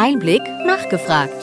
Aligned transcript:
Einblick 0.00 0.42
nachgefragt. 0.64 1.34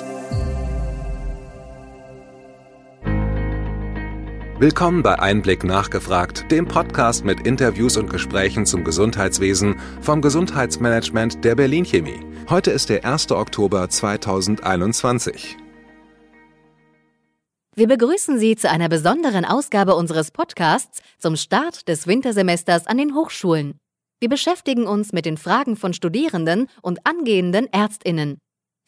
Willkommen 4.59 5.03
bei 5.03 5.19
Einblick 5.19 5.63
nachgefragt, 5.65 6.49
dem 6.51 6.65
Podcast 6.65 7.25
mit 7.25 7.45
Interviews 7.45 7.97
und 7.97 8.09
Gesprächen 8.09 8.65
zum 8.65 8.83
Gesundheitswesen 8.83 9.77
vom 9.99 10.21
Gesundheitsmanagement 10.21 11.43
der 11.43 11.55
Berlin 11.55 11.83
Chemie. 11.85 12.21
Heute 12.49 12.71
ist 12.71 12.89
der 12.89 13.03
1. 13.03 13.31
Oktober 13.31 13.89
2021. 13.89 15.57
Wir 17.75 17.87
begrüßen 17.87 18.39
Sie 18.39 18.55
zu 18.55 18.69
einer 18.69 18.87
besonderen 18.87 19.43
Ausgabe 19.43 19.95
unseres 19.95 20.31
Podcasts 20.31 21.01
zum 21.17 21.35
Start 21.35 21.89
des 21.89 22.07
Wintersemesters 22.07 22.87
an 22.87 22.99
den 22.99 23.15
Hochschulen. 23.15 23.79
Wir 24.25 24.29
beschäftigen 24.29 24.87
uns 24.87 25.13
mit 25.13 25.27
den 25.27 25.37
Fragen 25.37 25.75
von 25.75 25.93
Studierenden 25.93 26.67
und 26.81 27.05
angehenden 27.05 27.71
Ärztinnen. 27.71 28.39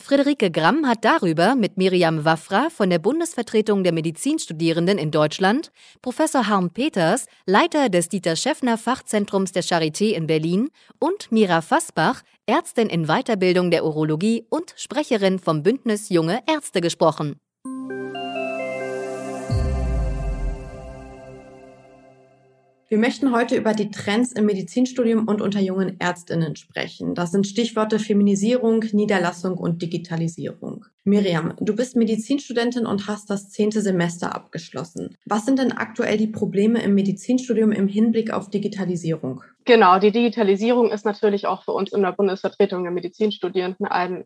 Friederike 0.03 0.49
Gramm 0.49 0.87
hat 0.87 1.05
darüber 1.05 1.53
mit 1.53 1.77
Miriam 1.77 2.25
Waffra 2.25 2.71
von 2.71 2.89
der 2.89 2.97
Bundesvertretung 2.97 3.83
der 3.83 3.93
Medizinstudierenden 3.93 4.97
in 4.97 5.11
Deutschland, 5.11 5.71
Professor 6.01 6.47
Harm 6.47 6.71
Peters, 6.71 7.27
Leiter 7.45 7.89
des 7.89 8.09
Dieter 8.09 8.35
Schäffner 8.35 8.79
Fachzentrums 8.79 9.51
der 9.51 9.63
Charité 9.63 10.13
in 10.15 10.25
Berlin 10.25 10.69
und 10.99 11.31
Mira 11.31 11.61
Fassbach, 11.61 12.23
Ärztin 12.47 12.89
in 12.89 13.05
Weiterbildung 13.05 13.69
der 13.69 13.85
Urologie 13.85 14.47
und 14.49 14.73
Sprecherin 14.75 15.37
vom 15.37 15.61
Bündnis 15.61 16.09
Junge 16.09 16.39
Ärzte 16.47 16.81
gesprochen. 16.81 17.35
Wir 22.89 22.97
möchten 22.97 23.33
heute 23.33 23.57
über 23.57 23.73
die 23.73 23.91
Trends 23.91 24.31
im 24.31 24.45
Medizinstudium 24.45 25.27
und 25.27 25.41
unter 25.41 25.59
jungen 25.59 25.99
Ärztinnen 25.99 26.55
sprechen. 26.55 27.15
Das 27.15 27.31
sind 27.31 27.45
Stichworte 27.45 27.99
Feminisierung, 27.99 28.79
Niederlassung 28.93 29.57
und 29.57 29.81
Digitalisierung. 29.81 30.85
Miriam, 31.03 31.53
du 31.59 31.75
bist 31.75 31.97
Medizinstudentin 31.97 32.85
und 32.85 33.07
hast 33.07 33.29
das 33.29 33.49
zehnte 33.49 33.81
Semester 33.81 34.33
abgeschlossen. 34.33 35.17
Was 35.25 35.45
sind 35.45 35.59
denn 35.59 35.73
aktuell 35.73 36.17
die 36.17 36.27
Probleme 36.27 36.81
im 36.81 36.95
Medizinstudium 36.95 37.73
im 37.73 37.89
Hinblick 37.89 38.31
auf 38.31 38.49
Digitalisierung? 38.49 39.43
Genau, 39.65 39.99
die 39.99 40.11
Digitalisierung 40.11 40.89
ist 40.89 41.03
natürlich 41.03 41.45
auch 41.45 41.63
für 41.63 41.73
uns 41.73 41.91
in 41.91 42.03
der 42.03 42.13
Bundesvertretung 42.13 42.83
der 42.83 42.93
Medizinstudierenden 42.93 43.85
ein 43.85 44.23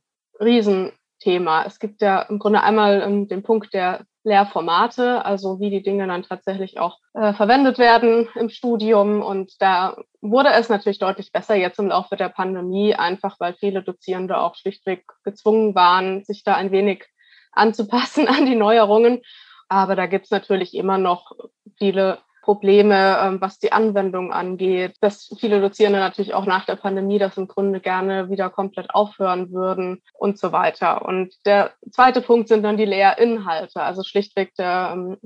Riesenthema. 1.22 1.64
Es 1.66 1.80
gibt 1.80 2.02
ja 2.02 2.22
im 2.24 2.40
Grunde 2.40 2.62
einmal 2.62 3.02
ähm, 3.02 3.28
den 3.28 3.44
Punkt 3.44 3.74
der 3.74 4.06
Lehrformate, 4.24 5.26
also 5.26 5.60
wie 5.60 5.72
die 5.72 5.82
Dinge 5.82 6.08
dann 6.08 6.24
tatsächlich 6.24 6.80
auch 6.80 7.00
äh, 7.14 7.34
verwendet 7.34 7.80
werden 7.80 8.30
im 8.36 8.50
Studium. 8.50 9.22
Und 9.22 9.54
da 9.60 9.98
wurde 10.22 10.50
es 10.50 10.70
natürlich 10.70 11.00
deutlich 11.00 11.32
besser 11.32 11.56
jetzt 11.56 11.80
im 11.80 11.88
Laufe 11.88 12.16
der 12.16 12.30
Pandemie, 12.30 12.94
einfach 12.94 13.40
weil 13.40 13.56
viele 13.56 13.82
Dozierende 13.82 14.38
auch 14.38 14.56
schlichtweg 14.56 15.06
gezwungen 15.24 15.74
waren, 15.74 16.24
sich 16.24 16.44
da 16.44 16.56
ein 16.56 16.72
wenig 16.72 17.06
anzupassen 17.52 18.28
an 18.28 18.46
die 18.46 18.56
Neuerungen. 18.56 19.22
Aber 19.70 19.96
da 19.96 20.06
gibt 20.06 20.26
es 20.26 20.32
natürlich 20.32 20.76
immer 20.76 20.98
noch 20.98 21.32
viele 21.78 22.20
Probleme, 22.42 23.18
ähm, 23.22 23.42
was 23.42 23.60
die 23.60 23.72
Anwendung 23.72 24.34
angeht, 24.34 24.96
dass 25.00 25.34
viele 25.40 25.62
Dozierende 25.62 26.00
natürlich 26.00 26.34
auch 26.34 26.46
nach 26.46 26.66
der 26.66 26.76
Pandemie 26.76 27.20
das 27.20 27.38
im 27.38 27.48
Grunde 27.48 27.80
gerne 27.80 28.30
wieder 28.30 28.50
komplett 28.50 28.94
aufhören 28.94 29.52
würden 29.52 30.02
und 30.14 30.38
so 30.40 30.52
weiter. 30.52 31.06
Und 31.06 31.34
der 31.46 31.72
zweite 31.92 32.22
Punkt 32.22 32.48
sind 32.48 32.64
dann 32.64 32.78
die 32.78 32.86
Lehrinhalte, 32.86 33.82
also 33.82 34.04
schlichtweg 34.04 34.56
der 34.56 34.92
ähm, 34.94 35.18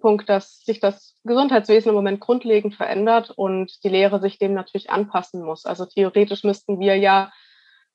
Punkt, 0.00 0.28
dass 0.28 0.60
sich 0.64 0.80
das 0.80 1.16
Gesundheitswesen 1.24 1.90
im 1.90 1.94
Moment 1.94 2.20
grundlegend 2.20 2.74
verändert 2.74 3.30
und 3.30 3.84
die 3.84 3.90
Lehre 3.90 4.20
sich 4.20 4.38
dem 4.38 4.54
natürlich 4.54 4.90
anpassen 4.90 5.42
muss. 5.42 5.66
Also 5.66 5.84
theoretisch 5.84 6.42
müssten 6.42 6.80
wir 6.80 6.96
ja 6.96 7.30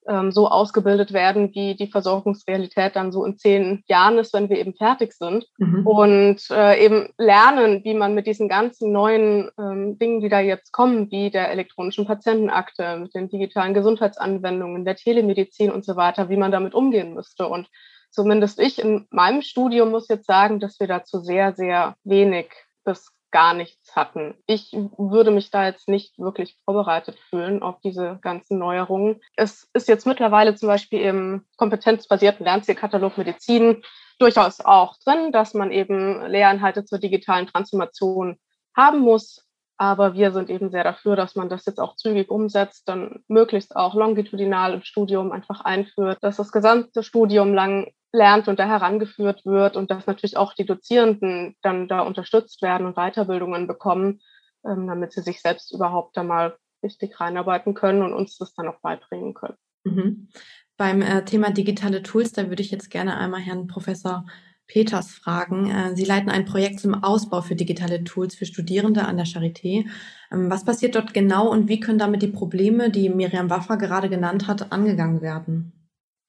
ähm, 0.08 0.32
so 0.32 0.48
ausgebildet 0.48 1.14
werden, 1.14 1.54
wie 1.54 1.76
die 1.76 1.88
Versorgungsrealität 1.88 2.96
dann 2.96 3.12
so 3.12 3.26
in 3.26 3.38
zehn 3.38 3.84
Jahren 3.88 4.18
ist, 4.18 4.34
wenn 4.34 4.50
wir 4.50 4.58
eben 4.58 4.74
fertig 4.74 5.14
sind. 5.14 5.46
Mhm. 5.58 5.86
Und 5.86 6.50
äh, 6.52 6.84
eben 6.84 7.10
lernen, 7.18 7.84
wie 7.84 7.94
man 7.94 8.16
mit 8.16 8.28
diesen 8.28 8.48
ganzen 8.48 8.92
neuen 8.92 9.50
ähm, 9.60 9.98
Dingen, 9.98 10.22
die 10.22 10.30
da 10.30 10.40
jetzt 10.40 10.72
kommen, 10.72 11.12
wie 11.12 11.30
der 11.30 11.52
elektronischen 11.52 12.06
Patientenakte, 12.06 12.98
mit 12.98 13.14
den 13.14 13.30
digitalen 13.30 13.74
Gesundheitsanwendungen, 13.74 14.86
der 14.86 14.96
Telemedizin 14.96 15.72
und 15.72 15.86
so 15.86 15.96
weiter, 15.96 16.30
wie 16.30 16.38
man 16.38 16.52
damit 16.52 16.74
umgehen 16.74 17.14
müsste. 17.14 17.48
Und 17.48 17.68
zumindest 18.10 18.60
ich 18.60 18.80
in 18.80 19.08
meinem 19.12 19.42
Studium 19.42 19.92
muss 19.92 20.08
jetzt 20.08 20.28
sagen, 20.28 20.60
dass 20.60 20.80
wir 20.80 20.88
dazu 20.88 21.20
sehr, 21.20 21.54
sehr 21.54 21.96
wenig 22.04 22.48
bis 22.84 23.12
gar 23.32 23.54
nichts 23.54 23.96
hatten. 23.96 24.36
Ich 24.46 24.72
würde 24.98 25.32
mich 25.32 25.52
da 25.52 25.66
jetzt 25.66 25.88
nicht 25.88 26.18
wirklich 26.18 26.58
vorbereitet 26.66 27.18
fühlen 27.30 27.62
auf 27.62 27.80
diese 27.82 28.20
ganzen 28.22 28.58
Neuerungen. 28.58 29.22
Es 29.36 29.70
ist 29.74 29.88
jetzt 29.88 30.08
mittlerweile 30.08 30.56
zum 30.56 30.68
Beispiel 30.68 31.02
im 31.02 31.46
kompetenzbasierten 31.58 32.46
Lernzielkatalog 32.46 33.18
Medizin 33.18 33.84
durchaus 34.20 34.60
auch 34.60 34.98
drin, 35.06 35.32
dass 35.32 35.54
man 35.54 35.72
eben 35.72 36.26
Lehrinhalte 36.26 36.86
zur 36.86 37.00
digitalen 37.00 37.48
Transformation 37.48 38.38
haben 38.76 39.00
muss. 39.00 39.46
Aber 39.78 40.14
wir 40.14 40.34
sind 40.34 40.50
eben 40.50 40.72
sehr 40.72 40.84
dafür, 40.84 41.16
dass 41.16 41.36
man 41.36 41.48
das 41.48 41.66
jetzt 41.66 41.80
auch 41.80 41.96
zügig 41.96 42.30
umsetzt, 42.30 42.90
dann 42.90 43.24
möglichst 43.30 43.78
auch 43.78 43.96
longitudinal 43.96 44.74
im 44.74 44.84
Studium 44.84 45.32
einfach 45.32 45.62
einführt, 45.62 46.18
dass 46.22 46.36
das 46.36 46.52
gesamte 46.52 47.02
Studium 47.02 47.54
lang 47.54 47.90
lernt 48.12 48.48
und 48.48 48.60
da 48.60 48.68
herangeführt 48.68 49.46
wird 49.46 49.76
und 49.76 49.92
dass 49.92 50.08
natürlich 50.08 50.38
auch 50.38 50.54
die 50.54 50.66
Dozierenden 50.66 51.56
dann 51.62 51.88
da 51.88 52.02
unterstützt 52.02 52.62
werden 52.62 52.88
und 52.88 52.96
Weiterbildungen 52.96 53.68
bekommen, 53.68 54.22
ähm, 54.66 54.88
damit 54.88 55.14
sie 55.14 55.22
sich 55.22 55.42
selbst 55.42 55.74
überhaupt 55.74 56.18
da 56.18 56.24
mal 56.24 56.58
richtig 56.84 57.20
reinarbeiten 57.20 57.74
können 57.74 58.02
und 58.02 58.14
uns 58.14 58.38
das 58.38 58.54
dann 58.54 58.68
auch 58.68 58.80
beibringen 58.82 59.34
können. 59.34 59.58
Mhm. 59.84 60.30
Beim 60.78 61.02
äh, 61.02 61.24
Thema 61.26 61.52
digitale 61.52 62.02
Tools, 62.02 62.32
da 62.32 62.50
würde 62.50 62.62
ich 62.62 62.72
jetzt 62.72 62.90
gerne 62.90 63.18
einmal 63.18 63.42
Herrn 63.42 63.68
Professor 63.68 64.26
Peters 64.66 65.12
fragen. 65.12 65.70
Äh, 65.70 65.96
Sie 65.96 66.06
leiten 66.06 66.30
ein 66.30 66.46
Projekt 66.46 66.80
zum 66.80 67.04
Ausbau 67.04 67.42
für 67.42 67.56
digitale 67.56 68.04
Tools 68.04 68.36
für 68.36 68.46
Studierende 68.46 69.06
an 69.06 69.18
der 69.18 69.26
Charité. 69.26 69.86
Ähm, 70.32 70.50
was 70.50 70.64
passiert 70.64 70.96
dort 70.96 71.14
genau 71.14 71.50
und 71.50 71.68
wie 71.68 71.80
können 71.80 72.00
damit 72.00 72.22
die 72.22 72.28
Probleme, 72.28 72.90
die 72.90 73.10
Miriam 73.10 73.50
Waffer 73.50 73.78
gerade 73.78 74.10
genannt 74.10 74.48
hat, 74.48 74.72
angegangen 74.72 75.22
werden? 75.22 75.74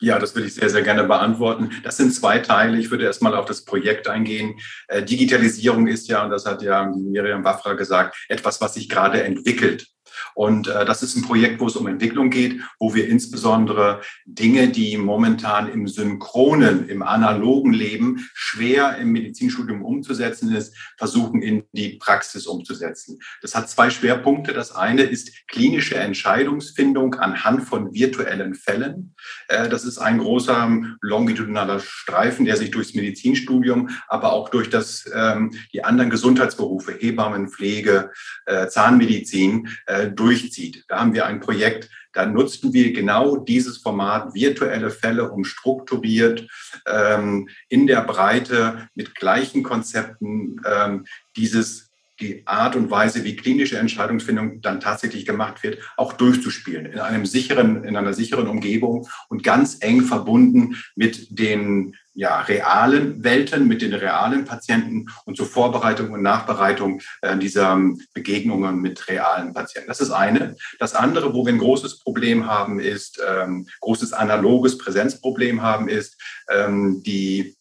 Ja, 0.02 0.18
das 0.18 0.34
würde 0.34 0.48
ich 0.48 0.54
sehr, 0.54 0.70
sehr 0.70 0.82
gerne 0.82 1.04
beantworten. 1.04 1.70
Das 1.82 1.98
sind 1.98 2.14
zwei 2.14 2.38
Teile. 2.38 2.78
Ich 2.78 2.90
würde 2.90 3.04
erstmal 3.04 3.34
auf 3.34 3.44
das 3.44 3.64
Projekt 3.64 4.08
eingehen. 4.08 4.58
Äh, 4.88 5.02
Digitalisierung 5.02 5.86
ist 5.88 6.08
ja, 6.08 6.24
und 6.24 6.30
das 6.30 6.46
hat 6.46 6.62
ja 6.62 6.86
Miriam 6.86 7.44
Waffra 7.44 7.74
gesagt, 7.74 8.16
etwas, 8.28 8.60
was 8.62 8.74
sich 8.74 8.88
gerade 8.88 9.22
entwickelt. 9.22 9.86
Und 10.34 10.68
äh, 10.68 10.84
das 10.84 11.02
ist 11.02 11.16
ein 11.16 11.22
Projekt, 11.22 11.60
wo 11.60 11.66
es 11.66 11.76
um 11.76 11.86
Entwicklung 11.86 12.30
geht, 12.30 12.60
wo 12.78 12.94
wir 12.94 13.08
insbesondere 13.08 14.00
Dinge, 14.24 14.68
die 14.68 14.96
momentan 14.96 15.70
im 15.70 15.88
synchronen, 15.88 16.88
im 16.88 17.02
analogen 17.02 17.72
Leben 17.72 18.28
schwer 18.34 18.96
im 18.98 19.12
Medizinstudium 19.12 19.84
umzusetzen 19.84 20.54
ist, 20.54 20.76
versuchen 20.98 21.42
in 21.42 21.64
die 21.72 21.98
Praxis 21.98 22.46
umzusetzen. 22.46 23.18
Das 23.42 23.54
hat 23.54 23.68
zwei 23.68 23.90
Schwerpunkte. 23.90 24.52
Das 24.52 24.72
eine 24.72 25.02
ist 25.02 25.46
klinische 25.48 25.96
Entscheidungsfindung 25.96 27.14
anhand 27.14 27.64
von 27.64 27.92
virtuellen 27.92 28.54
Fällen. 28.54 29.14
Äh, 29.48 29.68
das 29.68 29.84
ist 29.84 29.98
ein 29.98 30.18
großer 30.18 30.80
longitudinaler 31.00 31.80
Streifen, 31.80 32.44
der 32.44 32.56
sich 32.56 32.70
durchs 32.70 32.94
Medizinstudium, 32.94 33.90
aber 34.08 34.32
auch 34.32 34.48
durch 34.48 34.70
das, 34.70 35.10
ähm, 35.14 35.52
die 35.72 35.84
anderen 35.84 36.10
Gesundheitsberufe, 36.10 36.92
Hebammen, 36.92 37.48
Pflege, 37.48 38.10
äh, 38.46 38.68
Zahnmedizin, 38.68 39.68
äh, 39.86 39.99
durchzieht. 40.08 40.84
Da 40.88 41.00
haben 41.00 41.14
wir 41.14 41.26
ein 41.26 41.40
Projekt, 41.40 41.90
da 42.12 42.26
nutzten 42.26 42.72
wir 42.72 42.92
genau 42.92 43.36
dieses 43.36 43.78
Format 43.78 44.34
virtuelle 44.34 44.90
Fälle, 44.90 45.30
um 45.30 45.44
strukturiert 45.44 46.48
ähm, 46.86 47.48
in 47.68 47.86
der 47.86 48.02
Breite 48.02 48.88
mit 48.94 49.14
gleichen 49.14 49.62
Konzepten 49.62 50.60
ähm, 50.66 51.06
dieses 51.36 51.89
die 52.20 52.46
Art 52.46 52.76
und 52.76 52.90
Weise, 52.90 53.24
wie 53.24 53.36
klinische 53.36 53.78
Entscheidungsfindung 53.78 54.60
dann 54.60 54.80
tatsächlich 54.80 55.26
gemacht 55.26 55.62
wird, 55.62 55.78
auch 55.96 56.12
durchzuspielen 56.12 56.86
in 56.86 56.98
einem 56.98 57.26
sicheren, 57.26 57.84
in 57.84 57.96
einer 57.96 58.12
sicheren 58.12 58.46
Umgebung 58.46 59.08
und 59.28 59.42
ganz 59.42 59.78
eng 59.80 60.02
verbunden 60.02 60.76
mit 60.94 61.38
den 61.38 61.96
ja, 62.14 62.40
realen 62.40 63.22
Welten, 63.22 63.68
mit 63.68 63.82
den 63.82 63.94
realen 63.94 64.44
Patienten 64.44 65.06
und 65.24 65.36
zur 65.36 65.46
Vorbereitung 65.46 66.10
und 66.10 66.22
Nachbereitung 66.22 67.00
äh, 67.22 67.38
dieser 67.38 67.72
ähm, 67.72 68.00
Begegnungen 68.12 68.80
mit 68.80 69.08
realen 69.08 69.54
Patienten. 69.54 69.88
Das 69.88 70.00
ist 70.00 70.10
eine. 70.10 70.56
Das 70.78 70.94
andere, 70.94 71.32
wo 71.32 71.46
wir 71.46 71.52
ein 71.52 71.58
großes 71.58 72.00
Problem 72.00 72.46
haben, 72.46 72.80
ist, 72.80 73.22
ähm, 73.26 73.66
großes 73.80 74.12
analoges 74.12 74.76
Präsenzproblem 74.76 75.62
haben, 75.62 75.88
ist 75.88 76.20
ähm, 76.50 77.02
die 77.04 77.56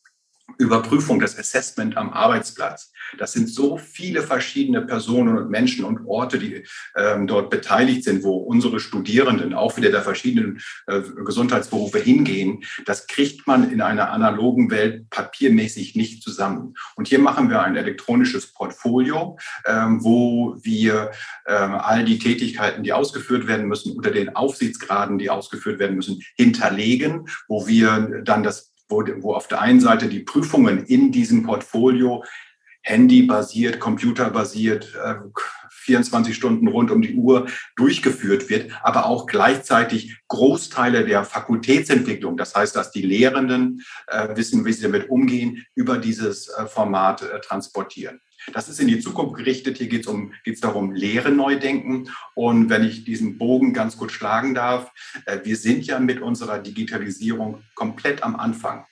Überprüfung, 0.57 1.19
das 1.19 1.37
Assessment 1.37 1.97
am 1.97 2.11
Arbeitsplatz. 2.11 2.91
Das 3.17 3.33
sind 3.33 3.49
so 3.49 3.77
viele 3.77 4.21
verschiedene 4.21 4.81
Personen 4.81 5.37
und 5.37 5.49
Menschen 5.49 5.85
und 5.85 6.05
Orte, 6.05 6.39
die 6.39 6.65
ähm, 6.95 7.27
dort 7.27 7.49
beteiligt 7.49 8.03
sind, 8.03 8.23
wo 8.23 8.37
unsere 8.37 8.79
Studierenden 8.79 9.53
auch 9.53 9.77
wieder 9.77 9.89
der 9.89 10.01
verschiedenen 10.01 10.61
äh, 10.87 11.01
Gesundheitsberufe 11.25 11.99
hingehen. 11.99 12.63
Das 12.85 13.07
kriegt 13.07 13.47
man 13.47 13.71
in 13.71 13.81
einer 13.81 14.11
analogen 14.11 14.69
Welt 14.71 15.09
papiermäßig 15.09 15.95
nicht 15.95 16.23
zusammen. 16.23 16.75
Und 16.95 17.07
hier 17.07 17.19
machen 17.19 17.49
wir 17.49 17.61
ein 17.61 17.75
elektronisches 17.75 18.53
Portfolio, 18.53 19.37
ähm, 19.65 20.03
wo 20.03 20.57
wir 20.61 21.11
ähm, 21.47 21.75
all 21.75 22.05
die 22.05 22.19
Tätigkeiten, 22.19 22.83
die 22.83 22.93
ausgeführt 22.93 23.47
werden 23.47 23.67
müssen, 23.67 23.95
unter 23.95 24.11
den 24.11 24.35
Aufsichtsgraden, 24.35 25.17
die 25.17 25.29
ausgeführt 25.29 25.79
werden 25.79 25.95
müssen, 25.95 26.21
hinterlegen, 26.35 27.27
wo 27.47 27.67
wir 27.67 28.21
dann 28.23 28.43
das 28.43 28.69
wo, 28.89 29.03
wo 29.19 29.33
auf 29.33 29.47
der 29.47 29.61
einen 29.61 29.79
Seite 29.79 30.07
die 30.07 30.19
Prüfungen 30.19 30.83
in 30.85 31.11
diesem 31.11 31.43
Portfolio 31.43 32.23
handybasiert, 32.81 33.79
computerbasiert, 33.79 34.97
24 35.69 36.31
äh, 36.31 36.35
Stunden 36.35 36.67
rund 36.67 36.91
um 36.91 37.01
die 37.01 37.15
Uhr 37.15 37.47
durchgeführt 37.75 38.49
wird, 38.49 38.71
aber 38.83 39.05
auch 39.05 39.25
gleichzeitig 39.27 40.17
Großteile 40.27 41.05
der 41.05 41.23
Fakultätsentwicklung, 41.23 42.37
das 42.37 42.55
heißt, 42.55 42.75
dass 42.75 42.91
die 42.91 43.01
Lehrenden 43.01 43.83
äh, 44.07 44.35
wissen, 44.35 44.65
wie 44.65 44.73
sie 44.73 44.83
damit 44.83 45.09
umgehen, 45.09 45.65
über 45.75 45.97
dieses 45.97 46.47
äh, 46.47 46.65
Format 46.65 47.23
transportieren. 47.43 48.21
Das 48.53 48.69
ist 48.69 48.79
in 48.79 48.87
die 48.87 48.99
Zukunft 48.99 49.35
gerichtet. 49.35 49.77
Hier 49.77 49.87
geht 49.87 50.01
es 50.01 50.07
um, 50.07 50.33
geht's 50.43 50.61
darum, 50.61 50.91
Lehre 50.91 51.31
neu 51.31 51.57
denken. 51.57 52.09
Und 52.35 52.69
wenn 52.69 52.83
ich 52.83 53.03
diesen 53.03 53.37
Bogen 53.37 53.73
ganz 53.73 53.97
gut 53.97 54.11
schlagen 54.11 54.53
darf, 54.53 54.91
wir 55.43 55.55
sind 55.55 55.85
ja 55.85 55.99
mit 55.99 56.21
unserer 56.21 56.59
Digitalisierung 56.59 57.63
komplett 57.75 58.23
am 58.23 58.35
Anfang. 58.35 58.85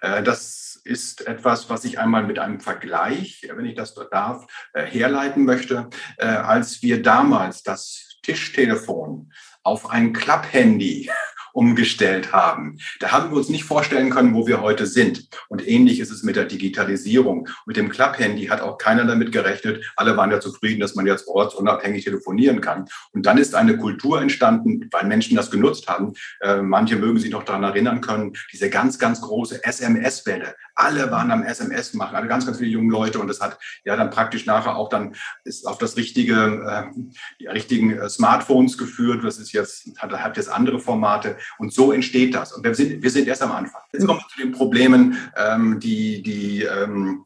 Das 0.00 0.70
ist 0.84 1.26
etwas, 1.26 1.68
was 1.68 1.84
ich 1.84 1.98
einmal 1.98 2.24
mit 2.24 2.38
einem 2.38 2.60
Vergleich, 2.60 3.46
wenn 3.54 3.66
ich 3.66 3.74
das 3.74 3.94
darf, 4.10 4.46
äh, 4.72 4.84
herleiten 4.84 5.44
möchte. 5.44 5.90
Äh, 6.16 6.26
als 6.26 6.82
wir 6.82 7.02
damals 7.02 7.62
das 7.62 8.18
Tischtelefon 8.22 9.32
auf 9.62 9.90
ein 9.90 10.12
Klapphandy 10.12 11.10
umgestellt 11.52 12.32
haben. 12.32 12.78
Da 13.00 13.12
haben 13.12 13.30
wir 13.30 13.36
uns 13.36 13.48
nicht 13.48 13.64
vorstellen 13.64 14.10
können, 14.10 14.34
wo 14.34 14.46
wir 14.46 14.60
heute 14.60 14.86
sind. 14.86 15.28
Und 15.48 15.66
ähnlich 15.66 16.00
ist 16.00 16.10
es 16.10 16.22
mit 16.22 16.36
der 16.36 16.44
Digitalisierung. 16.44 17.48
Mit 17.66 17.76
dem 17.76 17.88
Klapphandy 17.88 18.46
hat 18.46 18.60
auch 18.60 18.78
keiner 18.78 19.04
damit 19.04 19.32
gerechnet. 19.32 19.84
Alle 19.96 20.16
waren 20.16 20.30
ja 20.30 20.40
zufrieden, 20.40 20.80
dass 20.80 20.94
man 20.94 21.06
jetzt 21.06 21.28
ortsunabhängig 21.28 22.04
telefonieren 22.04 22.60
kann. 22.60 22.86
Und 23.12 23.26
dann 23.26 23.38
ist 23.38 23.54
eine 23.54 23.76
Kultur 23.76 24.20
entstanden, 24.20 24.88
weil 24.90 25.06
Menschen 25.06 25.36
das 25.36 25.50
genutzt 25.50 25.88
haben. 25.88 26.14
Äh, 26.40 26.62
manche 26.62 26.96
mögen 26.96 27.18
sich 27.18 27.30
noch 27.30 27.44
daran 27.44 27.64
erinnern 27.64 28.00
können, 28.00 28.32
diese 28.52 28.70
ganz, 28.70 28.98
ganz 28.98 29.20
große 29.20 29.64
SMS-Welle. 29.64 30.54
Alle 30.82 31.10
waren 31.10 31.30
am 31.30 31.42
SMS 31.42 31.92
machen, 31.92 32.16
alle 32.16 32.26
ganz, 32.26 32.46
ganz 32.46 32.56
viele 32.56 32.70
junge 32.70 32.90
Leute. 32.90 33.18
Und 33.18 33.28
das 33.28 33.40
hat 33.40 33.58
ja 33.84 33.96
dann 33.96 34.08
praktisch 34.08 34.46
nachher 34.46 34.76
auch 34.76 34.88
dann 34.88 35.14
ist 35.44 35.66
auf 35.66 35.76
das 35.76 35.96
richtige, 35.96 36.34
äh, 36.34 37.00
die 37.38 37.46
richtigen 37.48 37.98
äh, 37.98 38.08
Smartphones 38.08 38.78
geführt. 38.78 39.22
Das 39.22 39.38
ist 39.38 39.52
jetzt, 39.52 39.90
hat, 39.98 40.10
hat 40.12 40.38
jetzt 40.38 40.48
andere 40.48 40.80
Formate. 40.80 41.36
Und 41.58 41.74
so 41.74 41.92
entsteht 41.92 42.34
das. 42.34 42.54
Und 42.54 42.64
wir 42.64 42.74
sind, 42.74 43.02
wir 43.02 43.10
sind 43.10 43.28
erst 43.28 43.42
am 43.42 43.52
Anfang. 43.52 43.82
Jetzt 43.92 44.06
kommen 44.06 44.20
wir 44.20 44.28
zu 44.28 44.40
den 44.40 44.52
Problemen, 44.52 45.18
ähm, 45.36 45.80
die, 45.80 46.22
die 46.22 46.62
ähm, 46.62 47.24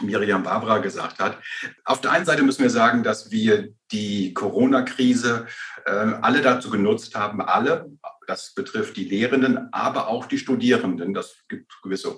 Miriam 0.00 0.42
Barbara 0.42 0.78
gesagt 0.78 1.20
hat. 1.20 1.38
Auf 1.84 2.00
der 2.00 2.10
einen 2.10 2.24
Seite 2.24 2.42
müssen 2.42 2.62
wir 2.62 2.70
sagen, 2.70 3.02
dass 3.02 3.30
wir 3.30 3.74
die 3.92 4.34
Corona-Krise 4.34 5.46
äh, 5.84 5.90
alle 5.90 6.40
dazu 6.40 6.70
genutzt 6.70 7.14
haben, 7.14 7.40
alle, 7.40 7.90
das 8.26 8.54
betrifft 8.54 8.96
die 8.96 9.04
Lehrenden, 9.04 9.72
aber 9.72 10.08
auch 10.08 10.26
die 10.26 10.38
Studierenden. 10.38 11.14
Das 11.14 11.36
gibt 11.48 11.80
gewisse 11.82 12.16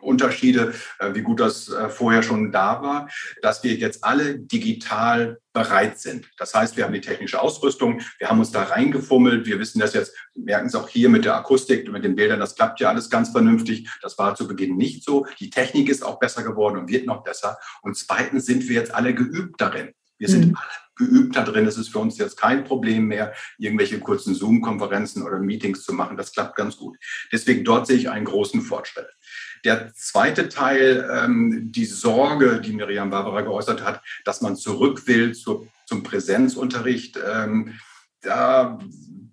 Unterschiede, 0.00 0.74
äh, 0.98 1.14
wie 1.14 1.22
gut 1.22 1.40
das 1.40 1.68
äh, 1.68 1.88
vorher 1.88 2.22
schon 2.22 2.52
da 2.52 2.82
war, 2.82 3.08
dass 3.42 3.62
wir 3.64 3.74
jetzt 3.74 4.04
alle 4.04 4.38
digital 4.38 5.38
bereit 5.52 5.98
sind. 5.98 6.30
Das 6.36 6.54
heißt, 6.54 6.76
wir 6.76 6.84
haben 6.84 6.92
die 6.92 7.00
technische 7.00 7.40
Ausrüstung, 7.40 8.00
wir 8.18 8.28
haben 8.28 8.38
uns 8.38 8.52
da 8.52 8.64
reingefummelt, 8.64 9.46
wir 9.46 9.58
wissen 9.58 9.80
das 9.80 9.94
jetzt, 9.94 10.14
merken 10.34 10.68
es 10.68 10.74
auch 10.74 10.88
hier 10.88 11.08
mit 11.08 11.24
der 11.24 11.36
Akustik, 11.36 11.90
mit 11.90 12.04
den 12.04 12.16
Bildern, 12.16 12.40
das 12.40 12.54
klappt 12.54 12.80
ja 12.80 12.88
alles 12.88 13.10
ganz 13.10 13.30
vernünftig. 13.30 13.88
Das 14.02 14.18
war 14.18 14.34
zu 14.34 14.46
Beginn 14.46 14.76
nicht 14.76 15.04
so. 15.04 15.26
Die 15.40 15.50
Technik 15.50 15.88
ist 15.88 16.04
auch 16.04 16.18
besser 16.18 16.42
geworden 16.42 16.78
und 16.78 16.88
wird 16.88 17.06
noch 17.06 17.22
besser. 17.22 17.58
Und 17.82 17.96
zweitens 17.96 18.46
sind 18.46 18.68
wir 18.68 18.74
jetzt 18.74 18.94
alle 18.94 19.14
geübt 19.14 19.60
darin. 19.60 19.92
Wir 20.18 20.28
sind 20.28 20.48
mhm. 20.48 20.56
alle 20.56 20.88
geübt 20.98 21.36
da 21.36 21.44
drin. 21.44 21.66
Es 21.66 21.78
ist 21.78 21.88
für 21.88 22.00
uns 22.00 22.18
jetzt 22.18 22.36
kein 22.36 22.64
Problem 22.64 23.06
mehr, 23.06 23.32
irgendwelche 23.56 24.00
kurzen 24.00 24.34
Zoom-Konferenzen 24.34 25.22
oder 25.22 25.38
Meetings 25.38 25.84
zu 25.84 25.92
machen. 25.92 26.16
Das 26.16 26.32
klappt 26.32 26.56
ganz 26.56 26.76
gut. 26.76 26.98
Deswegen 27.32 27.64
dort 27.64 27.86
sehe 27.86 27.96
ich 27.96 28.10
einen 28.10 28.24
großen 28.24 28.60
Fortschritt. 28.60 29.06
Der 29.64 29.92
zweite 29.94 30.48
Teil, 30.48 31.08
ähm, 31.12 31.70
die 31.72 31.84
Sorge, 31.84 32.60
die 32.60 32.72
Miriam 32.72 33.10
Barbara 33.10 33.42
geäußert 33.42 33.84
hat, 33.84 34.02
dass 34.24 34.40
man 34.40 34.56
zurück 34.56 35.06
will 35.06 35.34
zu, 35.34 35.68
zum 35.86 36.02
Präsenzunterricht. 36.02 37.18
Ähm, 37.24 37.74
da 38.20 38.78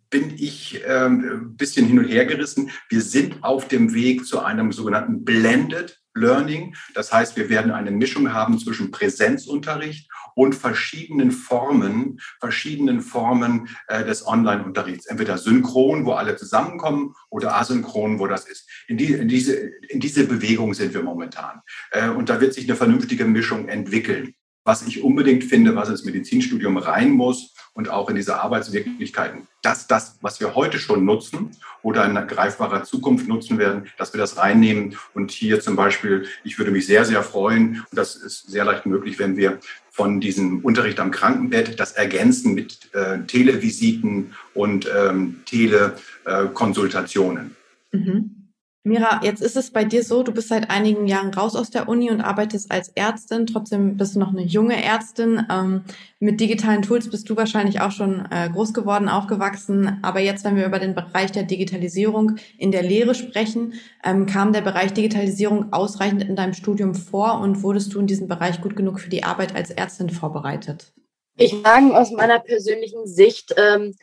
bin 0.09 0.35
ich 0.37 0.81
ähm, 0.85 1.29
ein 1.29 1.57
bisschen 1.57 1.85
hin 1.85 1.99
und 1.99 2.05
her 2.05 2.25
gerissen. 2.25 2.71
Wir 2.89 3.01
sind 3.01 3.43
auf 3.43 3.67
dem 3.67 3.93
Weg 3.93 4.25
zu 4.25 4.39
einem 4.39 4.71
sogenannten 4.71 5.25
Blended 5.25 5.99
Learning. 6.15 6.75
Das 6.93 7.11
heißt, 7.11 7.35
wir 7.35 7.49
werden 7.49 7.71
eine 7.71 7.91
Mischung 7.91 8.33
haben 8.33 8.57
zwischen 8.57 8.89
Präsenzunterricht 8.91 10.09
und 10.33 10.55
verschiedenen 10.55 11.31
Formen, 11.31 12.19
verschiedenen 12.39 13.01
Formen 13.01 13.69
äh, 13.87 14.03
des 14.05 14.25
Online-Unterrichts. 14.25 15.05
Entweder 15.05 15.37
synchron, 15.37 16.05
wo 16.05 16.13
alle 16.13 16.35
zusammenkommen, 16.35 17.13
oder 17.29 17.55
asynchron, 17.55 18.19
wo 18.19 18.27
das 18.27 18.47
ist. 18.47 18.69
In, 18.87 18.97
die, 18.97 19.13
in, 19.13 19.27
diese, 19.27 19.55
in 19.89 19.99
diese 19.99 20.25
Bewegung 20.25 20.73
sind 20.73 20.93
wir 20.93 21.03
momentan. 21.03 21.61
Äh, 21.91 22.09
und 22.09 22.29
da 22.29 22.39
wird 22.39 22.53
sich 22.53 22.65
eine 22.65 22.77
vernünftige 22.77 23.25
Mischung 23.25 23.67
entwickeln. 23.67 24.33
Was 24.63 24.87
ich 24.87 25.03
unbedingt 25.03 25.43
finde, 25.43 25.75
was 25.75 25.89
ins 25.89 26.05
Medizinstudium 26.05 26.77
rein 26.77 27.11
muss, 27.11 27.53
und 27.75 27.89
auch 27.89 28.09
in 28.09 28.15
diese 28.15 28.41
Arbeitswirklichkeiten, 28.41 29.47
dass 29.61 29.85
das, 29.85 30.17
was 30.21 30.39
wir 30.39 30.55
heute 30.55 30.79
schon 30.79 31.05
nutzen 31.05 31.51
oder 31.83 32.03
in 32.05 32.15
greifbarer 32.15 32.85
Zukunft 32.85 33.27
nutzen 33.27 33.59
werden, 33.59 33.85
dass 33.97 34.13
wir 34.13 34.19
das 34.19 34.37
reinnehmen. 34.37 34.95
Und 35.13 35.31
hier 35.31 35.59
zum 35.59 35.75
Beispiel, 35.75 36.25
ich 36.43 36.57
würde 36.57 36.71
mich 36.71 36.87
sehr, 36.87 37.05
sehr 37.05 37.21
freuen, 37.21 37.85
und 37.91 37.99
das 37.99 38.15
ist 38.15 38.49
sehr 38.49 38.63
leicht 38.63 38.87
möglich, 38.87 39.19
wenn 39.19 39.35
wir 39.37 39.59
von 39.91 40.21
diesem 40.21 40.61
Unterricht 40.61 40.99
am 40.99 41.11
Krankenbett 41.11 41.79
das 41.79 41.91
ergänzen 41.91 42.55
mit 42.55 42.89
äh, 42.93 43.19
Televisiten 43.27 44.33
und 44.53 44.89
ähm, 44.93 45.41
Telekonsultationen. 45.45 47.55
Mhm. 47.91 48.44
Mira, 48.87 49.19
jetzt 49.23 49.41
ist 49.41 49.57
es 49.57 49.71
bei 49.71 49.83
dir 49.83 50.03
so, 50.03 50.21
du 50.21 50.31
bist 50.31 50.49
seit 50.49 50.69
einigen 50.69 51.07
Jahren 51.07 51.33
raus 51.33 51.55
aus 51.55 51.71
der 51.71 51.89
Uni 51.89 52.11
und 52.11 52.21
arbeitest 52.21 52.71
als 52.71 52.89
Ärztin. 52.89 53.47
Trotzdem 53.47 53.97
bist 53.97 54.13
du 54.13 54.19
noch 54.19 54.29
eine 54.29 54.43
junge 54.43 54.81
Ärztin. 54.83 55.43
Ähm, 55.51 55.85
mit 56.19 56.39
digitalen 56.39 56.83
Tools 56.83 57.09
bist 57.09 57.27
du 57.27 57.35
wahrscheinlich 57.35 57.81
auch 57.81 57.89
schon 57.89 58.27
äh, 58.29 58.47
groß 58.47 58.75
geworden, 58.75 59.09
aufgewachsen. 59.09 59.97
Aber 60.03 60.19
jetzt, 60.19 60.45
wenn 60.45 60.55
wir 60.55 60.67
über 60.67 60.77
den 60.77 60.93
Bereich 60.93 61.31
der 61.31 61.41
Digitalisierung 61.41 62.35
in 62.59 62.71
der 62.71 62.83
Lehre 62.83 63.15
sprechen, 63.15 63.73
ähm, 64.03 64.27
kam 64.27 64.53
der 64.53 64.61
Bereich 64.61 64.93
Digitalisierung 64.93 65.73
ausreichend 65.73 66.23
in 66.23 66.35
deinem 66.35 66.53
Studium 66.53 66.93
vor 66.93 67.39
und 67.39 67.63
wurdest 67.63 67.91
du 67.95 67.99
in 67.99 68.05
diesem 68.05 68.27
Bereich 68.27 68.61
gut 68.61 68.75
genug 68.75 68.99
für 68.99 69.09
die 69.09 69.23
Arbeit 69.23 69.55
als 69.55 69.71
Ärztin 69.71 70.11
vorbereitet? 70.11 70.93
Ich 71.37 71.55
sagen 71.63 71.91
aus 71.91 72.11
meiner 72.11 72.39
persönlichen 72.39 73.07
Sicht, 73.07 73.55
ähm, 73.57 73.95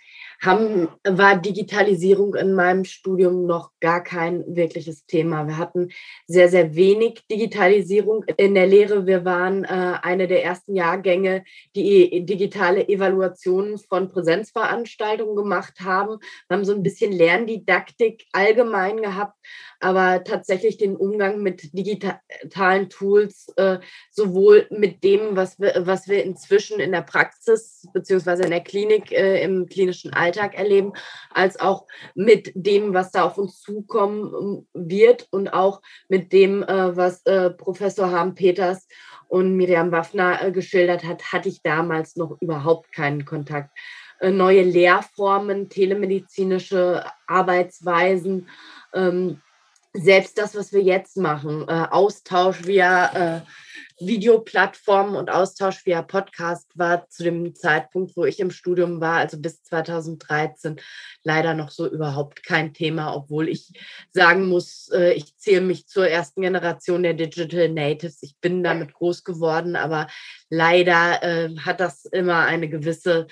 haben, 0.44 0.88
war 1.04 1.36
Digitalisierung 1.36 2.34
in 2.34 2.52
meinem 2.52 2.84
Studium 2.84 3.46
noch 3.46 3.70
gar 3.80 4.02
kein 4.02 4.44
wirkliches 4.56 5.06
Thema. 5.06 5.46
Wir 5.46 5.56
hatten 5.56 5.90
sehr, 6.26 6.49
sehr 6.49 6.75
wenig 6.75 7.22
Digitalisierung 7.30 8.25
in 8.37 8.54
der 8.54 8.66
Lehre. 8.66 9.06
Wir 9.06 9.25
waren 9.25 9.64
äh, 9.64 9.68
eine 10.02 10.26
der 10.26 10.44
ersten 10.44 10.75
Jahrgänge, 10.75 11.44
die 11.76 12.26
digitale 12.26 12.88
Evaluationen 12.88 13.78
von 13.78 14.08
Präsenzveranstaltungen 14.08 15.37
gemacht 15.37 15.80
haben. 15.80 16.18
Wir 16.49 16.56
haben 16.56 16.64
so 16.64 16.75
ein 16.75 16.82
bisschen 16.82 17.12
Lerndidaktik 17.12 18.26
allgemein 18.32 19.00
gehabt, 19.00 19.37
aber 19.78 20.25
tatsächlich 20.25 20.76
den 20.76 20.96
Umgang 20.96 21.40
mit 21.42 21.72
digitalen 21.72 22.88
Tools, 22.88 23.46
äh, 23.56 23.78
sowohl 24.11 24.66
mit 24.70 25.04
dem, 25.04 25.37
was 25.37 25.61
wir, 25.61 25.75
was 25.87 26.08
wir 26.08 26.25
inzwischen 26.25 26.80
in 26.80 26.90
der 26.90 27.02
Praxis 27.02 27.87
beziehungsweise 27.92 28.42
in 28.42 28.50
der 28.50 28.64
Klinik 28.64 29.12
äh, 29.12 29.42
im 29.44 29.66
klinischen 29.66 30.12
Alltag 30.12 30.31
erleben, 30.36 30.92
als 31.30 31.58
auch 31.58 31.86
mit 32.14 32.52
dem, 32.54 32.94
was 32.94 33.10
da 33.10 33.24
auf 33.24 33.38
uns 33.38 33.60
zukommen 33.60 34.32
ähm, 34.34 34.66
wird 34.88 35.28
und 35.30 35.48
auch 35.48 35.82
mit 36.08 36.32
dem, 36.32 36.62
äh, 36.62 36.96
was 36.96 37.24
äh, 37.26 37.50
Professor 37.50 38.10
Harm-Peters 38.10 38.88
und 39.28 39.56
Miriam 39.56 39.92
Waffner 39.92 40.42
äh, 40.42 40.52
geschildert 40.52 41.04
hat, 41.04 41.32
hatte 41.32 41.48
ich 41.48 41.62
damals 41.62 42.16
noch 42.16 42.36
überhaupt 42.40 42.92
keinen 42.92 43.24
Kontakt. 43.24 43.70
Neue 44.24 44.62
Lehrformen, 44.62 45.68
telemedizinische 45.68 47.04
Arbeitsweisen, 47.26 48.48
ähm, 48.94 49.42
selbst 49.94 50.38
das, 50.38 50.54
was 50.54 50.72
wir 50.72 50.80
jetzt 50.80 51.16
machen, 51.16 51.68
Austausch 51.68 52.64
via, 52.64 53.42
Videoplattformen 54.06 55.16
und 55.16 55.30
Austausch 55.30 55.87
via 55.87 56.02
Podcast 56.02 56.66
war 56.75 57.09
zu 57.09 57.23
dem 57.23 57.54
Zeitpunkt, 57.54 58.16
wo 58.16 58.25
ich 58.25 58.40
im 58.40 58.50
Studium 58.50 59.00
war, 59.00 59.18
also 59.18 59.38
bis 59.38 59.62
2013, 59.62 60.80
leider 61.23 61.54
noch 61.54 61.71
so 61.71 61.88
überhaupt 61.88 62.44
kein 62.44 62.75
Thema, 62.75 63.14
obwohl 63.14 63.49
ich 63.49 63.73
sagen 64.11 64.49
muss, 64.49 64.90
äh, 64.92 65.12
ich 65.12 65.37
zähle 65.37 65.62
mich 65.62 65.87
zur 65.87 66.09
ersten 66.09 66.42
Generation 66.42 67.02
der 67.02 67.14
Digital 67.14 67.68
Natives. 67.68 68.23
Ich 68.23 68.37
bin 68.40 68.62
damit 68.62 68.94
groß 68.94 69.25
geworden, 69.25 69.76
aber 69.76 70.09
leider 70.50 71.23
äh, 71.23 71.56
hat 71.59 71.80
das 71.80 72.04
immer 72.04 72.47
eine 72.47 72.68
gewisse 72.68 73.26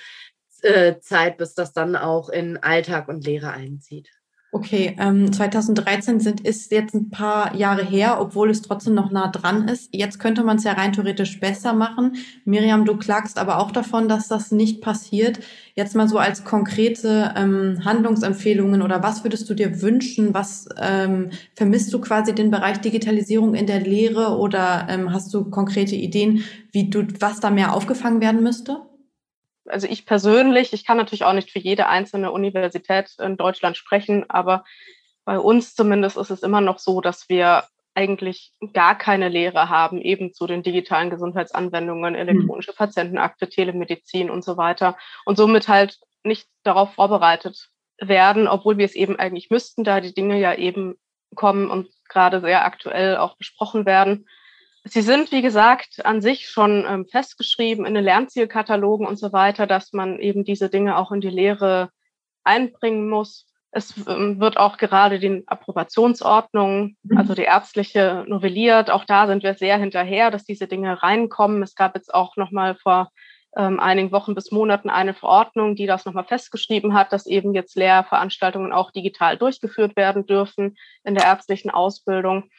äh, 0.62 0.98
Zeit, 1.00 1.38
bis 1.38 1.54
das 1.54 1.72
dann 1.72 1.96
auch 1.96 2.28
in 2.28 2.58
Alltag 2.58 3.08
und 3.08 3.24
Lehre 3.24 3.50
einzieht. 3.50 4.10
Okay, 4.52 4.96
ähm, 4.98 5.32
2013 5.32 6.18
sind, 6.18 6.40
ist 6.40 6.72
jetzt 6.72 6.92
ein 6.92 7.08
paar 7.08 7.54
Jahre 7.54 7.84
her, 7.84 8.20
obwohl 8.20 8.50
es 8.50 8.62
trotzdem 8.62 8.94
noch 8.94 9.12
nah 9.12 9.28
dran 9.28 9.68
ist. 9.68 9.94
Jetzt 9.94 10.18
könnte 10.18 10.42
man 10.42 10.56
es 10.56 10.64
ja 10.64 10.72
rein 10.72 10.92
theoretisch 10.92 11.38
besser 11.38 11.72
machen. 11.72 12.16
Miriam, 12.44 12.84
du 12.84 12.96
klagst 12.96 13.38
aber 13.38 13.60
auch 13.60 13.70
davon, 13.70 14.08
dass 14.08 14.26
das 14.26 14.50
nicht 14.50 14.80
passiert. 14.80 15.38
Jetzt 15.76 15.94
mal 15.94 16.08
so 16.08 16.18
als 16.18 16.42
konkrete 16.42 17.32
ähm, 17.36 17.84
Handlungsempfehlungen 17.84 18.82
oder 18.82 19.04
was 19.04 19.22
würdest 19.22 19.48
du 19.48 19.54
dir 19.54 19.82
wünschen? 19.82 20.34
Was 20.34 20.68
ähm, 20.80 21.30
vermisst 21.54 21.92
du 21.92 22.00
quasi 22.00 22.34
den 22.34 22.50
Bereich 22.50 22.78
Digitalisierung 22.78 23.54
in 23.54 23.68
der 23.68 23.78
Lehre 23.78 24.36
oder 24.36 24.88
ähm, 24.90 25.12
hast 25.12 25.32
du 25.32 25.48
konkrete 25.48 25.94
Ideen, 25.94 26.42
wie 26.72 26.90
du 26.90 27.06
was 27.20 27.38
da 27.38 27.50
mehr 27.50 27.72
aufgefangen 27.72 28.20
werden 28.20 28.42
müsste? 28.42 28.78
Also 29.70 29.86
ich 29.86 30.06
persönlich, 30.06 30.72
ich 30.72 30.84
kann 30.84 30.96
natürlich 30.96 31.24
auch 31.24 31.32
nicht 31.32 31.50
für 31.50 31.58
jede 31.58 31.86
einzelne 31.86 32.32
Universität 32.32 33.14
in 33.18 33.36
Deutschland 33.36 33.76
sprechen, 33.76 34.28
aber 34.28 34.64
bei 35.24 35.38
uns 35.38 35.74
zumindest 35.74 36.16
ist 36.16 36.30
es 36.30 36.42
immer 36.42 36.60
noch 36.60 36.78
so, 36.78 37.00
dass 37.00 37.28
wir 37.28 37.64
eigentlich 37.94 38.52
gar 38.72 38.96
keine 38.96 39.28
Lehre 39.28 39.68
haben, 39.68 40.00
eben 40.00 40.32
zu 40.32 40.46
den 40.46 40.62
digitalen 40.62 41.10
Gesundheitsanwendungen, 41.10 42.14
hm. 42.14 42.20
elektronische 42.20 42.72
Patientenakte, 42.72 43.48
Telemedizin 43.48 44.30
und 44.30 44.44
so 44.44 44.56
weiter 44.56 44.96
und 45.24 45.36
somit 45.36 45.68
halt 45.68 45.98
nicht 46.22 46.48
darauf 46.62 46.94
vorbereitet 46.94 47.68
werden, 47.98 48.48
obwohl 48.48 48.78
wir 48.78 48.84
es 48.84 48.94
eben 48.94 49.18
eigentlich 49.18 49.50
müssten, 49.50 49.84
da 49.84 50.00
die 50.00 50.14
Dinge 50.14 50.38
ja 50.38 50.54
eben 50.54 50.96
kommen 51.34 51.70
und 51.70 51.88
gerade 52.08 52.40
sehr 52.40 52.64
aktuell 52.64 53.16
auch 53.16 53.36
besprochen 53.36 53.86
werden. 53.86 54.26
Sie 54.84 55.02
sind, 55.02 55.30
wie 55.30 55.42
gesagt, 55.42 56.04
an 56.04 56.22
sich 56.22 56.48
schon 56.48 56.86
ähm, 56.88 57.06
festgeschrieben 57.06 57.84
in 57.84 57.94
den 57.94 58.04
Lernzielkatalogen 58.04 59.06
und 59.06 59.18
so 59.18 59.32
weiter, 59.32 59.66
dass 59.66 59.92
man 59.92 60.18
eben 60.18 60.44
diese 60.44 60.70
Dinge 60.70 60.96
auch 60.96 61.12
in 61.12 61.20
die 61.20 61.28
Lehre 61.28 61.90
einbringen 62.44 63.08
muss. 63.08 63.46
Es 63.72 63.94
ähm, 64.08 64.40
wird 64.40 64.56
auch 64.56 64.78
gerade 64.78 65.18
die 65.18 65.44
Approbationsordnung, 65.46 66.96
mhm. 67.02 67.18
also 67.18 67.34
die 67.34 67.42
ärztliche, 67.42 68.24
novelliert. 68.26 68.90
Auch 68.90 69.04
da 69.04 69.26
sind 69.26 69.42
wir 69.42 69.54
sehr 69.54 69.76
hinterher, 69.76 70.30
dass 70.30 70.44
diese 70.44 70.66
Dinge 70.66 71.02
reinkommen. 71.02 71.62
Es 71.62 71.74
gab 71.74 71.94
jetzt 71.94 72.12
auch 72.12 72.36
noch 72.36 72.50
mal 72.50 72.74
vor 72.74 73.10
ähm, 73.56 73.80
einigen 73.80 74.12
Wochen 74.12 74.34
bis 74.34 74.50
Monaten 74.50 74.90
eine 74.90 75.12
Verordnung, 75.14 75.76
die 75.76 75.86
das 75.86 76.04
nochmal 76.04 76.24
festgeschrieben 76.24 76.94
hat, 76.94 77.12
dass 77.12 77.26
eben 77.26 77.52
jetzt 77.54 77.76
Lehrveranstaltungen 77.76 78.72
auch 78.72 78.90
digital 78.92 79.36
durchgeführt 79.36 79.96
werden 79.96 80.26
dürfen 80.26 80.76
in 81.04 81.14
der 81.14 81.24
ärztlichen 81.24 81.70
Ausbildung 81.70 82.50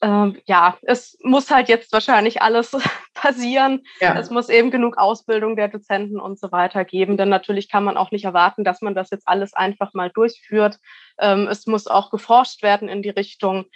ähm, 0.00 0.40
ja, 0.46 0.78
es 0.82 1.18
muss 1.22 1.50
halt 1.50 1.68
jetzt 1.68 1.92
wahrscheinlich 1.92 2.40
alles 2.40 2.70
passieren. 3.14 3.82
Ja. 4.00 4.18
Es 4.18 4.30
muss 4.30 4.48
eben 4.48 4.70
genug 4.70 4.96
Ausbildung 4.96 5.56
der 5.56 5.68
Dozenten 5.68 6.20
und 6.20 6.38
so 6.38 6.52
weiter 6.52 6.84
geben, 6.84 7.16
denn 7.16 7.28
natürlich 7.28 7.68
kann 7.68 7.84
man 7.84 7.96
auch 7.96 8.10
nicht 8.10 8.24
erwarten, 8.24 8.64
dass 8.64 8.80
man 8.80 8.94
das 8.94 9.10
jetzt 9.10 9.26
alles 9.26 9.54
einfach 9.54 9.94
mal 9.94 10.10
durchführt. 10.10 10.78
Ähm, 11.18 11.48
es 11.48 11.66
muss 11.66 11.86
auch 11.86 12.10
geforscht 12.10 12.62
werden 12.62 12.88
in 12.88 13.02
die 13.02 13.10
Richtung. 13.10 13.66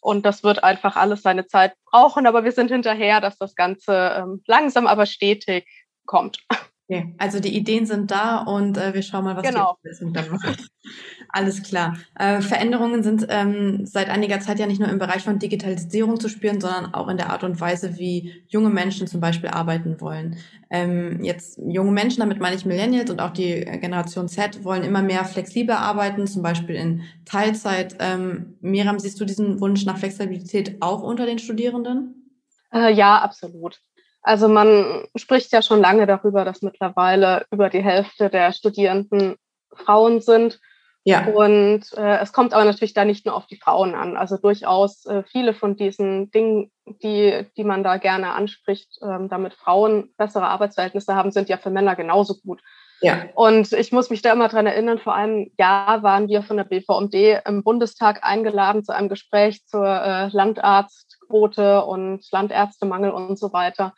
Und 0.00 0.26
das 0.26 0.42
wird 0.42 0.64
einfach 0.64 0.96
alles 0.96 1.22
seine 1.22 1.46
Zeit 1.46 1.74
brauchen, 1.90 2.26
aber 2.26 2.42
wir 2.42 2.50
sind 2.50 2.70
hinterher, 2.72 3.20
dass 3.20 3.38
das 3.38 3.54
Ganze 3.54 4.16
ähm, 4.18 4.42
langsam 4.46 4.88
aber 4.88 5.06
stetig 5.06 5.66
kommt. 6.06 6.38
Okay, 6.92 7.14
also 7.16 7.40
die 7.40 7.56
Ideen 7.56 7.86
sind 7.86 8.10
da 8.10 8.42
und 8.42 8.76
äh, 8.76 8.92
wir 8.92 9.00
schauen 9.00 9.24
mal, 9.24 9.34
was 9.34 9.44
genau. 9.44 9.78
die 9.82 9.88
Umsetzung 9.88 10.12
dann 10.12 10.30
macht. 10.30 10.68
Alles 11.30 11.62
klar. 11.62 11.96
Äh, 12.18 12.42
Veränderungen 12.42 13.02
sind 13.02 13.24
ähm, 13.30 13.86
seit 13.86 14.10
einiger 14.10 14.40
Zeit 14.40 14.58
ja 14.58 14.66
nicht 14.66 14.78
nur 14.78 14.90
im 14.90 14.98
Bereich 14.98 15.22
von 15.22 15.38
Digitalisierung 15.38 16.20
zu 16.20 16.28
spüren, 16.28 16.60
sondern 16.60 16.92
auch 16.92 17.08
in 17.08 17.16
der 17.16 17.30
Art 17.30 17.44
und 17.44 17.58
Weise, 17.60 17.98
wie 17.98 18.44
junge 18.48 18.68
Menschen 18.68 19.06
zum 19.06 19.20
Beispiel 19.20 19.48
arbeiten 19.48 20.02
wollen. 20.02 20.36
Ähm, 20.68 21.24
jetzt 21.24 21.58
junge 21.66 21.92
Menschen, 21.92 22.20
damit 22.20 22.40
meine 22.40 22.56
ich 22.56 22.66
Millennials 22.66 23.10
und 23.10 23.22
auch 23.22 23.30
die 23.30 23.64
Generation 23.64 24.28
Z, 24.28 24.62
wollen 24.62 24.82
immer 24.82 25.00
mehr 25.00 25.24
flexibel 25.24 25.74
arbeiten, 25.74 26.26
zum 26.26 26.42
Beispiel 26.42 26.74
in 26.74 27.04
Teilzeit. 27.24 27.96
Ähm, 28.00 28.58
Miriam, 28.60 28.98
siehst 28.98 29.18
du 29.18 29.24
diesen 29.24 29.62
Wunsch 29.62 29.86
nach 29.86 29.96
Flexibilität 29.96 30.76
auch 30.82 31.02
unter 31.02 31.24
den 31.24 31.38
Studierenden? 31.38 32.22
Äh, 32.70 32.92
ja, 32.92 33.18
absolut. 33.18 33.80
Also 34.22 34.48
man 34.48 35.04
spricht 35.16 35.52
ja 35.52 35.62
schon 35.62 35.80
lange 35.80 36.06
darüber, 36.06 36.44
dass 36.44 36.62
mittlerweile 36.62 37.44
über 37.50 37.68
die 37.68 37.82
Hälfte 37.82 38.30
der 38.30 38.52
Studierenden 38.52 39.36
Frauen 39.74 40.20
sind. 40.20 40.60
Ja. 41.04 41.26
Und 41.26 41.92
äh, 41.96 42.18
es 42.18 42.32
kommt 42.32 42.54
aber 42.54 42.64
natürlich 42.64 42.94
da 42.94 43.04
nicht 43.04 43.26
nur 43.26 43.34
auf 43.34 43.46
die 43.46 43.56
Frauen 43.56 43.96
an. 43.96 44.16
Also 44.16 44.36
durchaus 44.36 45.04
äh, 45.06 45.24
viele 45.24 45.52
von 45.52 45.76
diesen 45.76 46.30
Dingen, 46.30 46.70
die, 47.02 47.44
die 47.56 47.64
man 47.64 47.82
da 47.82 47.96
gerne 47.96 48.34
anspricht, 48.34 48.98
ähm, 49.02 49.28
damit 49.28 49.54
Frauen 49.54 50.10
bessere 50.16 50.46
Arbeitsverhältnisse 50.46 51.16
haben, 51.16 51.32
sind 51.32 51.48
ja 51.48 51.56
für 51.56 51.70
Männer 51.70 51.96
genauso 51.96 52.36
gut. 52.36 52.60
Ja. 53.00 53.24
Und 53.34 53.72
ich 53.72 53.90
muss 53.90 54.10
mich 54.10 54.22
da 54.22 54.32
immer 54.32 54.46
dran 54.46 54.66
erinnern, 54.66 55.00
vor 55.00 55.14
einem 55.14 55.50
Jahr 55.58 56.04
waren 56.04 56.28
wir 56.28 56.44
von 56.44 56.56
der 56.56 56.64
BVMD 56.64 57.42
im 57.46 57.64
Bundestag 57.64 58.22
eingeladen 58.22 58.84
zu 58.84 58.94
einem 58.94 59.08
Gespräch 59.08 59.66
zur 59.66 59.84
äh, 59.84 60.28
Landarztquote 60.28 61.84
und 61.84 62.24
Landärztemangel 62.30 63.10
und 63.10 63.40
so 63.40 63.52
weiter. 63.52 63.92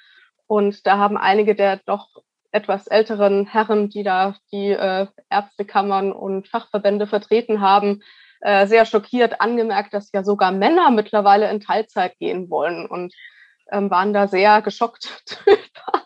Und 0.46 0.86
da 0.86 0.98
haben 0.98 1.16
einige 1.16 1.54
der 1.54 1.80
doch 1.86 2.08
etwas 2.50 2.86
älteren 2.86 3.46
Herren, 3.46 3.88
die 3.88 4.04
da 4.04 4.36
die 4.52 4.70
äh, 4.70 5.06
Ärztekammern 5.28 6.12
und 6.12 6.48
Fachverbände 6.48 7.06
vertreten 7.06 7.60
haben, 7.60 8.02
äh, 8.40 8.66
sehr 8.66 8.86
schockiert 8.86 9.40
angemerkt, 9.40 9.92
dass 9.92 10.12
ja 10.12 10.22
sogar 10.22 10.52
Männer 10.52 10.90
mittlerweile 10.90 11.50
in 11.50 11.60
Teilzeit 11.60 12.16
gehen 12.18 12.50
wollen 12.50 12.86
und 12.86 13.12
ähm, 13.72 13.90
waren 13.90 14.12
da 14.12 14.28
sehr 14.28 14.62
geschockt 14.62 15.08
drüber. 15.26 16.04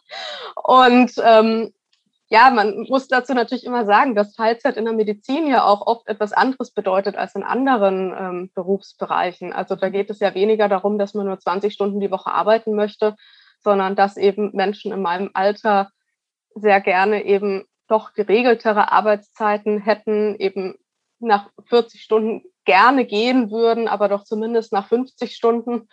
Und 0.63 1.13
ähm, 1.23 1.73
ja, 2.31 2.51
man 2.51 2.87
muss 2.89 3.09
dazu 3.09 3.35
natürlich 3.35 3.65
immer 3.65 3.87
sagen, 3.87 4.15
dass 4.15 4.35
Teilzeit 4.35 4.77
in 4.77 4.85
der 4.85 4.95
Medizin 4.95 5.47
ja 5.47 5.65
auch 5.65 5.87
oft 5.87 6.07
etwas 6.09 6.33
anderes 6.33 6.71
bedeutet 6.71 7.17
als 7.17 7.35
in 7.35 7.43
anderen 7.43 8.15
ähm, 8.19 8.51
Berufsbereichen. 8.55 9.53
Also 9.53 9.77
da 9.77 9.89
geht 9.89 10.11
es 10.11 10.21
ja 10.21 10.35
weniger 10.35 10.69
darum, 10.69 10.99
dass 10.99 11.15
man 11.15 11.27
nur 11.27 11.39
20 11.39 11.73
Stunden 11.73 12.01
die 12.01 12.11
Woche 12.11 12.31
arbeiten 12.31 12.75
möchte, 12.75 13.17
sondern 13.61 13.97
dass 13.97 14.17
eben 14.17 14.51
Menschen 14.55 14.93
in 14.93 15.03
meinem 15.03 15.31
Alter 15.35 15.91
sehr 16.55 16.81
gerne 16.81 17.25
eben 17.25 17.65
doch 17.89 18.13
geregeltere 18.13 18.93
Arbeitszeiten 18.93 19.79
hätten, 19.79 20.37
eben 20.37 20.77
nach 21.21 21.51
40 21.69 22.03
Stunden 22.03 22.43
gerne 22.65 23.05
gehen 23.05 23.51
würden, 23.51 23.89
aber 23.89 24.09
doch 24.09 24.25
zumindest 24.25 24.73
nach 24.73 24.89
50 24.89 25.35
Stunden. 25.35 25.89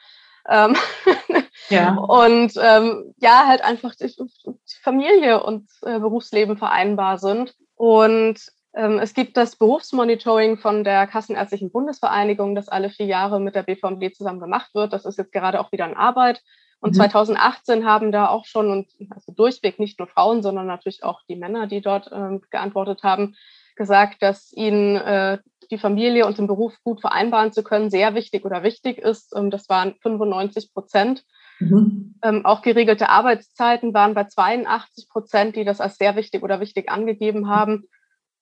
Ähm, 0.48 0.75
ja. 1.69 1.95
Und 1.95 2.53
ähm, 2.62 3.13
ja, 3.17 3.48
halt 3.48 3.63
einfach 3.63 3.95
die, 3.95 4.07
die 4.07 4.81
Familie 4.81 5.43
und 5.43 5.69
äh, 5.84 6.00
Berufsleben 6.00 6.57
vereinbar 6.57 7.17
sind. 7.17 7.55
Und 7.75 8.39
ähm, 8.75 9.00
es 9.00 9.13
gibt 9.13 9.38
das 9.38 9.55
Berufsmonitoring 9.55 10.57
von 10.57 10.84
der 10.84 11.07
Kassenärztlichen 11.07 11.72
Bundesvereinigung, 11.72 12.55
das 12.55 12.67
alle 12.67 12.89
vier 12.89 13.05
Jahre 13.05 13.39
mit 13.39 13.55
der 13.55 13.63
BVMD 13.63 14.13
zusammen 14.15 14.41
gemacht 14.41 14.75
wird. 14.75 14.93
Das 14.93 15.05
ist 15.05 15.17
jetzt 15.17 15.31
gerade 15.31 15.60
auch 15.60 15.72
wieder 15.72 15.88
in 15.88 15.95
Arbeit. 15.95 16.41
Und 16.86 16.92
mhm. 16.92 16.98
2018 16.98 17.84
haben 17.84 18.12
da 18.12 18.27
auch 18.27 18.46
schon, 18.46 18.70
und 18.70 18.88
also 19.10 19.32
durchweg 19.32 19.80
nicht 19.80 19.98
nur 19.98 20.08
Frauen, 20.08 20.44
sondern 20.44 20.68
natürlich 20.68 21.04
auch 21.04 21.22
die 21.27 21.36
Männer, 21.36 21.65
die 21.65 21.82
dort 21.82 22.12
äh, 22.12 22.39
geantwortet 22.51 23.01
haben, 23.01 23.36
gesagt, 23.75 24.22
dass 24.22 24.54
ihnen 24.54 24.96
äh, 24.98 25.39
die 25.72 25.80
Familie 25.80 26.27
und 26.27 26.38
den 26.38 26.46
Beruf 26.46 26.75
gut 26.84 27.01
vereinbaren 27.01 27.51
zu 27.51 27.63
können, 27.63 27.89
sehr 27.89 28.13
wichtig 28.13 28.46
oder 28.46 28.62
wichtig 28.62 29.00
ist. 29.00 29.36
Ähm, 29.36 29.50
das 29.50 29.68
waren 29.68 29.96
95 30.04 30.74
Prozent. 30.74 31.25
Mhm. 31.58 32.20
Ähm, 32.22 32.46
auch 32.46 32.62
geregelte 32.62 33.10
Arbeitszeiten 33.10 33.96
waren 33.96 34.13
bei 34.13 34.25
82 34.25 35.10
Prozent, 35.10 35.56
die 35.56 35.65
das 35.65 35.82
als 35.82 35.98
sehr 35.98 36.15
wichtig 36.15 36.44
oder 36.44 36.60
wichtig 36.60 36.89
angegeben 36.89 37.50
haben. 37.50 37.88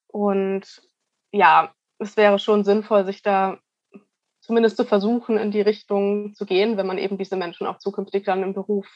Und 0.08 0.82
ja, 1.32 1.72
es 1.98 2.18
wäre 2.18 2.40
schon 2.40 2.66
sinnvoll, 2.66 3.06
sich 3.06 3.22
da 3.22 3.58
zumindest 4.44 4.78
zu 4.78 4.84
versuchen, 4.84 5.38
in 5.38 5.52
die 5.52 5.62
Richtung 5.62 6.36
zu 6.36 6.46
gehen, 6.46 6.78
wenn 6.78 6.86
man 6.86 6.98
eben 6.98 7.18
diese 7.18 7.38
Menschen 7.38 7.66
auch 7.66 7.80
zukünftig 7.80 8.26
dann 8.26 8.44
im 8.44 8.54
Beruf 8.54 8.88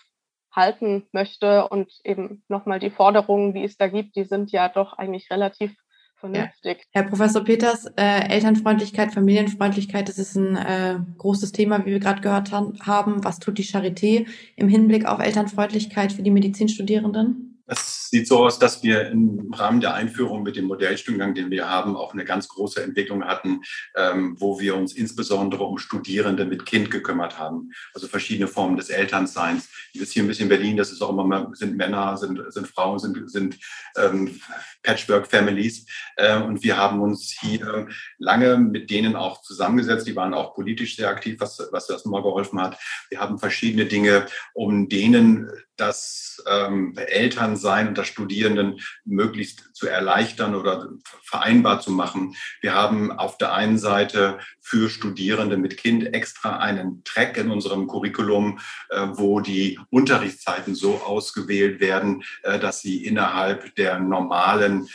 halten 0.51 1.07
möchte. 1.11 1.67
Und 1.69 1.91
eben 2.03 2.43
nochmal 2.49 2.79
die 2.79 2.89
Forderungen, 2.89 3.53
die 3.53 3.63
es 3.63 3.77
da 3.77 3.87
gibt, 3.87 4.15
die 4.15 4.25
sind 4.25 4.51
ja 4.51 4.67
doch 4.67 4.93
eigentlich 4.93 5.31
relativ 5.31 5.73
vernünftig. 6.15 6.79
Ja. 6.79 7.01
Herr 7.01 7.09
Professor 7.09 7.43
Peters, 7.43 7.85
äh, 7.95 8.27
Elternfreundlichkeit, 8.29 9.13
Familienfreundlichkeit, 9.13 10.09
das 10.09 10.17
ist 10.17 10.35
ein 10.35 10.55
äh, 10.57 10.99
großes 11.17 11.51
Thema, 11.53 11.85
wie 11.85 11.91
wir 11.91 11.99
gerade 11.99 12.21
gehört 12.21 12.51
haben. 12.51 13.23
Was 13.23 13.39
tut 13.39 13.57
die 13.57 13.63
Charité 13.63 14.27
im 14.55 14.67
Hinblick 14.67 15.05
auf 15.05 15.19
Elternfreundlichkeit 15.19 16.11
für 16.11 16.23
die 16.23 16.31
Medizinstudierenden? 16.31 17.46
Es 17.69 18.09
sieht 18.09 18.27
so 18.27 18.45
aus, 18.45 18.59
dass 18.59 18.81
wir 18.81 19.09
im 19.09 19.53
Rahmen 19.53 19.81
der 19.81 19.93
Einführung 19.93 20.41
mit 20.41 20.55
dem 20.55 20.65
Modellstudiengang, 20.65 21.35
den 21.35 21.51
wir 21.51 21.69
haben, 21.69 21.97
auch 21.97 22.13
eine 22.13 22.23
ganz 22.23 22.47
große 22.47 22.81
Entwicklung 22.81 23.25
hatten, 23.25 23.61
ähm, 23.95 24.37
wo 24.39 24.61
wir 24.61 24.75
uns 24.77 24.93
insbesondere 24.93 25.65
um 25.65 25.77
Studierende 25.77 26.45
mit 26.45 26.65
Kind 26.65 26.89
gekümmert 26.89 27.37
haben. 27.37 27.71
Also 27.93 28.07
verschiedene 28.07 28.47
Formen 28.47 28.77
des 28.77 28.89
Elternseins. 28.89 29.67
Ich 29.91 30.01
ist 30.01 30.13
hier 30.13 30.23
ein 30.23 30.27
bisschen 30.27 30.43
in 30.43 30.49
Berlin, 30.49 30.77
das 30.77 30.93
ist 30.93 31.01
auch 31.01 31.09
immer, 31.09 31.51
sind 31.53 31.75
Männer, 31.75 32.15
sind, 32.15 32.41
sind 32.53 32.67
Frauen, 32.67 32.99
sind, 32.99 33.29
sind 33.29 33.57
ähm, 33.97 34.39
Patchwork-Families. 34.83 35.85
Äh, 36.15 36.41
und 36.41 36.63
wir 36.63 36.77
haben 36.77 37.01
uns 37.01 37.37
hier 37.37 37.87
lange 38.17 38.57
mit 38.57 38.89
denen 38.89 39.17
auch 39.17 39.41
zusammengesetzt. 39.41 40.07
Die 40.07 40.15
waren 40.15 40.33
auch 40.33 40.55
politisch 40.55 40.95
sehr 40.95 41.09
aktiv, 41.09 41.37
was, 41.39 41.67
was 41.71 41.87
das 41.87 42.05
mal 42.05 42.23
geholfen 42.23 42.61
hat. 42.61 42.79
Wir 43.09 43.19
haben 43.19 43.37
verschiedene 43.37 43.85
Dinge, 43.85 44.25
um 44.53 44.87
denen 44.87 45.49
das 45.77 46.43
ähm, 46.47 46.93
Elternsein 46.97 47.87
unter 47.87 48.03
Studierenden 48.03 48.79
möglichst 49.05 49.75
zu 49.75 49.87
erleichtern 49.87 50.55
oder 50.55 50.89
vereinbar 51.23 51.79
zu 51.81 51.91
machen. 51.91 52.35
Wir 52.61 52.73
haben 52.73 53.11
auf 53.11 53.37
der 53.37 53.53
einen 53.53 53.77
Seite 53.77 54.39
für 54.59 54.89
Studierende 54.89 55.57
mit 55.57 55.77
Kind 55.77 56.13
extra 56.13 56.57
einen 56.57 57.03
Track 57.03 57.37
in 57.37 57.51
unserem 57.51 57.87
Curriculum, 57.87 58.59
äh, 58.89 59.07
wo 59.13 59.39
die 59.39 59.79
Unterrichtszeiten 59.89 60.75
so 60.75 60.95
ausgewählt 60.97 61.79
werden, 61.79 62.23
äh, 62.43 62.59
dass 62.59 62.81
sie 62.81 63.05
innerhalb 63.05 63.75
der 63.75 63.99
normalen 63.99 64.87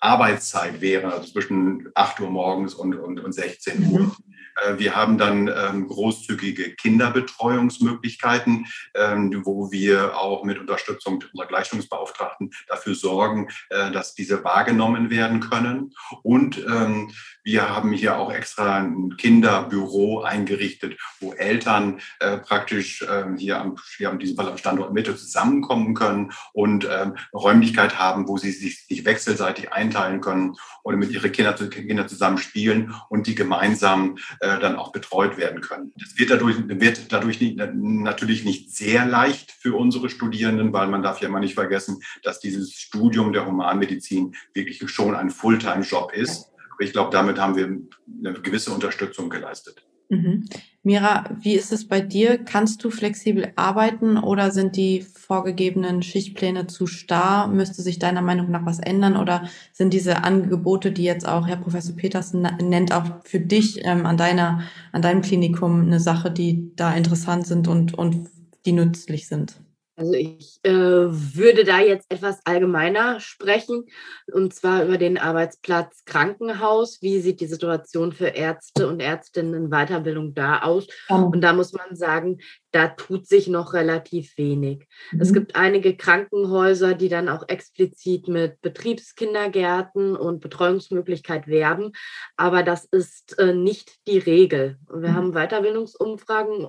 Arbeitszeit 0.00 0.80
wären, 0.80 1.10
also 1.10 1.30
zwischen 1.30 1.88
8 1.94 2.20
Uhr 2.20 2.30
morgens 2.30 2.74
und, 2.74 2.94
und, 2.94 3.20
und 3.20 3.32
16 3.32 3.90
Uhr. 3.90 4.00
Mhm. 4.00 4.12
Äh, 4.60 4.78
wir 4.78 4.94
haben 4.96 5.18
dann 5.18 5.48
ähm, 5.48 5.88
großzügige 5.88 6.74
Kinderbetreuungsmöglichkeiten, 6.74 8.66
ähm, 8.94 9.42
wo 9.44 9.70
wir 9.70 10.18
auch 10.18 10.44
mit 10.44 10.58
Unterstützung 10.58 11.22
unserer 11.32 11.48
Gleichstellungsbeauftragten 11.48 12.50
dafür 12.66 12.94
sorgen, 12.94 13.48
äh, 13.70 13.90
dass 13.90 14.14
diese 14.14 14.44
wahrgenommen 14.44 15.10
werden 15.10 15.40
können. 15.40 15.92
Und 16.22 16.58
ähm, 16.58 17.12
wir 17.42 17.74
haben 17.74 17.92
hier 17.92 18.18
auch 18.18 18.32
extra 18.32 18.78
ein 18.78 19.16
Kinderbüro 19.16 20.22
eingerichtet, 20.22 20.98
wo 21.20 21.32
Eltern 21.32 22.00
äh, 22.20 22.36
praktisch 22.38 23.04
hier, 23.36 23.60
am, 23.60 23.76
hier 23.96 24.10
in 24.10 24.18
diesem 24.18 24.36
Fall 24.36 24.48
am 24.48 24.58
Standort 24.58 24.92
Mitte 24.92 25.16
zusammenkommen 25.16 25.94
können 25.94 26.32
und 26.52 26.86
Räumlichkeit 27.32 27.98
haben, 27.98 28.28
wo 28.28 28.36
sie 28.36 28.50
sich, 28.50 28.86
sich 28.86 29.04
wechselseitig 29.04 29.72
einteilen 29.72 30.20
können 30.20 30.56
oder 30.82 30.96
mit 30.96 31.10
ihren 31.10 31.30
Kindern, 31.32 31.70
Kinder 31.70 32.06
zusammen 32.06 32.38
spielen 32.38 32.94
und 33.08 33.26
die 33.26 33.34
gemeinsam 33.34 34.18
dann 34.56 34.76
auch 34.76 34.92
betreut 34.92 35.36
werden 35.36 35.60
können. 35.60 35.92
Das 35.98 36.18
wird 36.18 36.30
dadurch, 36.30 36.56
wird 36.66 37.12
dadurch 37.12 37.40
nicht, 37.40 37.56
natürlich 37.56 38.44
nicht 38.44 38.74
sehr 38.74 39.04
leicht 39.04 39.52
für 39.52 39.76
unsere 39.76 40.08
Studierenden, 40.08 40.72
weil 40.72 40.88
man 40.88 41.02
darf 41.02 41.20
ja 41.20 41.28
immer 41.28 41.40
nicht 41.40 41.54
vergessen, 41.54 42.00
dass 42.22 42.40
dieses 42.40 42.72
Studium 42.74 43.32
der 43.32 43.46
Humanmedizin 43.46 44.34
wirklich 44.54 44.82
schon 44.90 45.14
ein 45.14 45.30
Fulltime-Job 45.30 46.12
ist 46.12 46.48
ich 46.78 46.92
glaube, 46.92 47.10
damit 47.10 47.38
haben 47.38 47.56
wir 47.56 47.64
eine 47.64 48.40
gewisse 48.40 48.72
Unterstützung 48.72 49.30
geleistet. 49.30 49.84
Mhm. 50.10 50.48
Mira, 50.82 51.36
wie 51.40 51.54
ist 51.54 51.70
es 51.70 51.86
bei 51.86 52.00
dir? 52.00 52.38
Kannst 52.38 52.82
du 52.82 52.90
flexibel 52.90 53.52
arbeiten 53.56 54.16
oder 54.16 54.50
sind 54.50 54.76
die 54.76 55.02
vorgegebenen 55.02 56.02
Schichtpläne 56.02 56.66
zu 56.66 56.86
starr? 56.86 57.48
Müsste 57.48 57.82
sich 57.82 57.98
deiner 57.98 58.22
Meinung 58.22 58.50
nach 58.50 58.64
was 58.64 58.78
ändern 58.78 59.16
oder 59.18 59.48
sind 59.72 59.92
diese 59.92 60.24
Angebote, 60.24 60.90
die 60.92 61.04
jetzt 61.04 61.28
auch 61.28 61.46
Herr 61.46 61.56
Professor 61.56 61.94
Petersen 61.94 62.42
nennt, 62.62 62.92
auch 62.92 63.22
für 63.24 63.40
dich 63.40 63.84
ähm, 63.84 64.06
an 64.06 64.16
deiner, 64.16 64.62
an 64.92 65.02
deinem 65.02 65.20
Klinikum 65.20 65.82
eine 65.82 66.00
Sache, 66.00 66.30
die 66.30 66.72
da 66.76 66.94
interessant 66.94 67.46
sind 67.46 67.68
und, 67.68 67.92
und 67.92 68.28
die 68.64 68.72
nützlich 68.72 69.28
sind? 69.28 69.60
Also 69.98 70.12
ich 70.12 70.60
äh, 70.62 70.70
würde 70.70 71.64
da 71.64 71.80
jetzt 71.80 72.06
etwas 72.08 72.38
allgemeiner 72.46 73.18
sprechen, 73.18 73.86
und 74.32 74.54
zwar 74.54 74.84
über 74.84 74.96
den 74.96 75.18
Arbeitsplatz 75.18 76.04
Krankenhaus. 76.04 77.02
Wie 77.02 77.20
sieht 77.20 77.40
die 77.40 77.46
Situation 77.46 78.12
für 78.12 78.28
Ärzte 78.28 78.86
und 78.86 79.00
Ärztinnen 79.00 79.54
in 79.54 79.70
Weiterbildung 79.70 80.34
da 80.34 80.60
aus? 80.60 80.86
Und 81.08 81.40
da 81.40 81.52
muss 81.52 81.72
man 81.72 81.96
sagen, 81.96 82.38
da 82.70 82.88
tut 82.88 83.26
sich 83.26 83.48
noch 83.48 83.72
relativ 83.72 84.36
wenig. 84.36 84.86
Mhm. 85.12 85.20
Es 85.20 85.32
gibt 85.32 85.56
einige 85.56 85.96
Krankenhäuser, 85.96 86.94
die 86.94 87.08
dann 87.08 87.28
auch 87.28 87.48
explizit 87.48 88.28
mit 88.28 88.60
Betriebskindergärten 88.60 90.16
und 90.16 90.40
Betreuungsmöglichkeit 90.40 91.46
werben, 91.46 91.92
aber 92.36 92.62
das 92.62 92.84
ist 92.84 93.38
äh, 93.38 93.54
nicht 93.54 94.06
die 94.06 94.18
Regel. 94.18 94.78
Wir 94.88 95.10
mhm. 95.10 95.14
haben 95.14 95.32
Weiterbildungsumfragen 95.32 96.68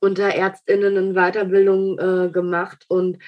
unter 0.00 0.28
Ärztinnen 0.28 0.96
in 0.96 1.14
Weiterbildung 1.14 1.98
äh, 1.98 2.30
gemacht 2.30 2.84
und 2.88 3.18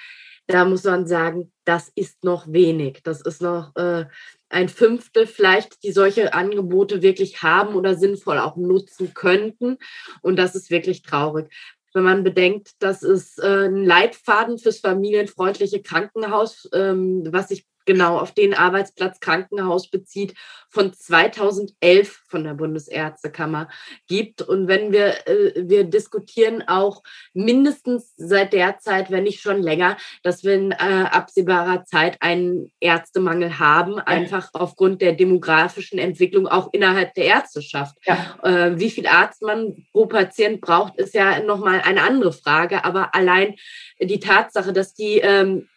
da 0.47 0.67
muss 0.67 0.85
man 0.85 1.07
sagen, 1.07 1.51
das 1.65 1.91
ist 1.95 2.23
noch 2.23 2.47
wenig. 2.53 3.01
Das 3.03 3.23
ist 3.23 3.41
noch 3.41 3.75
äh, 3.77 4.05
ein 4.51 4.69
Fünftel 4.69 5.27
vielleicht, 5.27 5.83
die 5.83 5.93
solche 5.93 6.35
Angebote 6.35 7.01
wirklich 7.01 7.43
haben 7.43 7.75
oder 7.75 7.95
sinnvoll 7.95 8.39
auch 8.39 8.57
nutzen 8.57 9.15
könnten. 9.15 9.79
Und 10.21 10.37
das 10.37 10.55
ist 10.55 10.71
wirklich 10.71 11.03
traurig 11.03 11.51
wenn 11.95 12.05
man 12.05 12.25
bedenkt, 12.25 12.73
dass 12.81 13.03
es 13.03 13.39
äh, 13.39 13.67
ein 13.67 13.85
Leitfaden 13.85 14.59
fürs 14.59 14.81
familienfreundliche 14.81 15.83
Krankenhaus, 15.83 16.69
ähm, 16.75 17.23
was 17.31 17.49
sich 17.49 17.67
genau 17.85 18.19
auf 18.19 18.33
den 18.33 18.55
Arbeitsplatz 18.55 19.21
Krankenhaus 19.21 19.91
bezieht, 19.91 20.35
von 20.75 20.93
2011 20.93 22.23
von 22.29 22.45
der 22.45 22.55
Bundesärztekammer 22.55 23.69
gibt. 24.09 24.43
Und 24.43 24.67
wenn 24.67 24.93
wir, 24.93 25.27
äh, 25.29 25.53
wir 25.69 25.85
diskutieren 25.85 26.65
auch 26.67 27.03
mindestens 27.33 28.13
seit 28.17 28.53
der 28.53 28.79
Zeit, 28.79 29.11
wenn 29.11 29.23
nicht 29.23 29.41
schon 29.41 29.63
länger, 29.63 29.97
dass 30.25 30.43
wir 30.43 30.55
in 30.55 30.73
äh, 30.73 30.75
absehbarer 30.75 31.85
Zeit 31.85 32.17
einen 32.21 32.73
Ärztemangel 32.81 33.61
haben, 33.61 34.01
einfach 34.01 34.51
aufgrund 34.53 35.01
der 35.01 35.13
demografischen 35.13 35.99
Entwicklung 35.99 36.49
auch 36.49 36.71
innerhalb 36.73 37.15
der 37.15 37.27
Ärzteschaft. 37.27 37.97
Ja. 38.05 38.37
Äh, 38.43 38.79
wie 38.79 38.91
viel 38.91 39.07
Arzt 39.07 39.43
man 39.43 39.87
pro 39.93 40.07
Patient 40.07 40.61
braucht, 40.61 40.97
ist 40.97 41.15
ja 41.15 41.41
nochmal 41.41 41.83
eine 41.83 42.03
andere 42.03 42.33
Frage. 42.33 42.85
Aber 42.85 43.15
allein 43.15 43.55
die 44.01 44.19
Tatsache, 44.19 44.73
dass 44.73 44.95
die 44.95 45.19
ähm, 45.19 45.69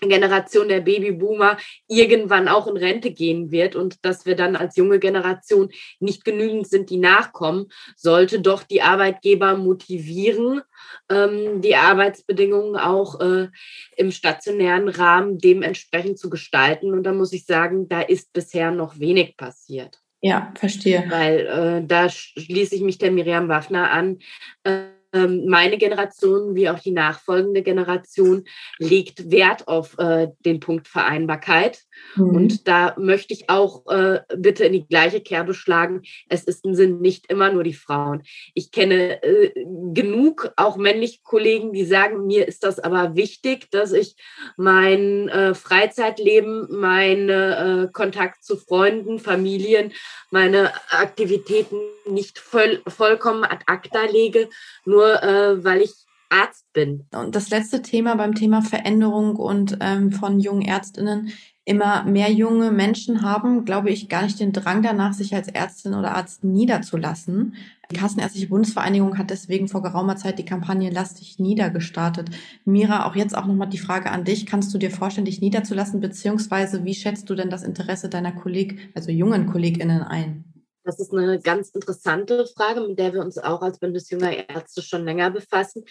Generation 0.00 0.68
der 0.68 0.80
Babyboomer 0.80 1.56
irgendwann 1.88 2.48
auch 2.48 2.66
in 2.66 2.76
Rente 2.76 3.10
gehen 3.10 3.50
wird 3.50 3.74
und 3.74 4.04
dass 4.04 4.26
wir 4.26 4.36
dann 4.36 4.56
als 4.56 4.76
junge 4.76 4.98
Generation 4.98 5.70
nicht 5.98 6.24
genügend 6.24 6.68
sind, 6.68 6.90
die 6.90 6.98
nachkommen, 6.98 7.66
sollte 7.96 8.40
doch 8.40 8.62
die 8.62 8.82
Arbeitgeber 8.82 9.56
motivieren, 9.56 10.62
ähm, 11.10 11.60
die 11.60 11.74
Arbeitsbedingungen 11.74 12.76
auch 12.76 13.20
äh, 13.20 13.48
im 13.96 14.12
stationären 14.12 14.88
Rahmen 14.88 15.38
dementsprechend 15.38 16.18
zu 16.18 16.30
gestalten. 16.30 16.92
Und 16.92 17.02
da 17.02 17.12
muss 17.12 17.32
ich 17.32 17.44
sagen, 17.44 17.88
da 17.88 18.00
ist 18.00 18.32
bisher 18.32 18.70
noch 18.70 18.98
wenig 19.00 19.36
passiert. 19.36 20.00
Ja, 20.20 20.52
verstehe. 20.56 21.04
Weil 21.08 21.46
äh, 21.46 21.86
da 21.86 22.08
schließe 22.08 22.74
ich 22.74 22.82
mich 22.82 22.98
der 22.98 23.12
Miriam 23.12 23.48
Waffner 23.48 23.90
an. 23.90 24.18
Äh, 24.64 24.97
meine 25.12 25.78
Generation 25.78 26.54
wie 26.54 26.68
auch 26.68 26.80
die 26.80 26.90
nachfolgende 26.90 27.62
Generation 27.62 28.44
legt 28.78 29.30
Wert 29.30 29.66
auf 29.66 29.98
äh, 29.98 30.28
den 30.44 30.60
Punkt 30.60 30.88
Vereinbarkeit. 30.88 31.80
Mhm. 32.16 32.30
Und 32.30 32.68
da 32.68 32.94
möchte 32.98 33.32
ich 33.32 33.48
auch 33.48 33.86
äh, 33.88 34.20
bitte 34.36 34.64
in 34.64 34.72
die 34.72 34.86
gleiche 34.86 35.20
Kerbe 35.20 35.54
schlagen. 35.54 36.02
Es 36.28 36.44
ist 36.44 36.64
ein 36.64 36.74
Sinn 36.74 37.00
nicht 37.00 37.30
immer 37.30 37.52
nur 37.52 37.64
die 37.64 37.74
Frauen. 37.74 38.22
Ich 38.54 38.70
kenne 38.70 39.22
äh, 39.22 39.52
genug 39.94 40.52
auch 40.56 40.76
männliche 40.76 41.20
Kollegen, 41.22 41.72
die 41.72 41.84
sagen, 41.84 42.26
mir 42.26 42.46
ist 42.46 42.64
das 42.64 42.78
aber 42.78 43.16
wichtig, 43.16 43.70
dass 43.70 43.92
ich 43.92 44.16
mein 44.56 45.28
äh, 45.28 45.54
Freizeitleben, 45.54 46.68
meinen 46.70 47.28
äh, 47.28 47.88
Kontakt 47.92 48.44
zu 48.44 48.56
Freunden, 48.56 49.18
Familien, 49.18 49.92
meine 50.30 50.72
Aktivitäten 50.90 51.76
nicht 52.06 52.38
voll, 52.38 52.82
vollkommen 52.86 53.44
ad 53.44 53.64
acta 53.66 54.04
lege, 54.04 54.48
nur 54.84 54.97
äh, 55.02 55.62
weil 55.64 55.82
ich 55.82 55.92
Arzt 56.30 56.72
bin. 56.72 57.06
Und 57.14 57.34
das 57.34 57.50
letzte 57.50 57.82
Thema 57.82 58.14
beim 58.16 58.34
Thema 58.34 58.62
Veränderung 58.62 59.36
und 59.36 59.78
ähm, 59.80 60.12
von 60.12 60.40
jungen 60.40 60.62
Ärztinnen. 60.62 61.32
Immer 61.64 62.04
mehr 62.04 62.32
junge 62.32 62.70
Menschen 62.70 63.20
haben, 63.20 63.66
glaube 63.66 63.90
ich, 63.90 64.08
gar 64.08 64.22
nicht 64.22 64.40
den 64.40 64.54
Drang 64.54 64.82
danach, 64.82 65.12
sich 65.12 65.34
als 65.34 65.48
Ärztin 65.48 65.92
oder 65.92 66.14
Arzt 66.14 66.42
niederzulassen. 66.42 67.56
Die 67.90 67.96
Kassenärztliche 67.96 68.48
Bundesvereinigung 68.48 69.18
hat 69.18 69.28
deswegen 69.28 69.68
vor 69.68 69.82
geraumer 69.82 70.16
Zeit 70.16 70.38
die 70.38 70.46
Kampagne 70.46 70.90
Lass 70.90 71.14
dich 71.14 71.38
nieder 71.38 71.68
gestartet. 71.68 72.30
Mira, 72.64 73.06
auch 73.06 73.16
jetzt 73.16 73.36
auch 73.36 73.44
nochmal 73.44 73.68
die 73.68 73.78
Frage 73.78 74.10
an 74.10 74.24
dich. 74.24 74.46
Kannst 74.46 74.72
du 74.72 74.78
dir 74.78 74.90
vorstellen, 74.90 75.26
dich 75.26 75.42
niederzulassen, 75.42 76.00
beziehungsweise 76.00 76.86
wie 76.86 76.94
schätzt 76.94 77.28
du 77.28 77.34
denn 77.34 77.50
das 77.50 77.62
Interesse 77.62 78.08
deiner 78.08 78.32
Kolleg, 78.32 78.90
also 78.94 79.10
jungen 79.10 79.46
KollegInnen 79.46 80.02
ein? 80.02 80.44
Das 80.88 81.00
ist 81.00 81.12
eine 81.12 81.38
ganz 81.38 81.68
interessante 81.68 82.46
Frage, 82.46 82.80
mit 82.80 82.98
der 82.98 83.12
wir 83.12 83.20
uns 83.20 83.36
auch 83.36 83.60
als 83.60 83.78
Bundesjunger 83.78 84.48
Ärzte 84.48 84.80
schon 84.80 85.04
länger 85.04 85.30
befassen, 85.30 85.84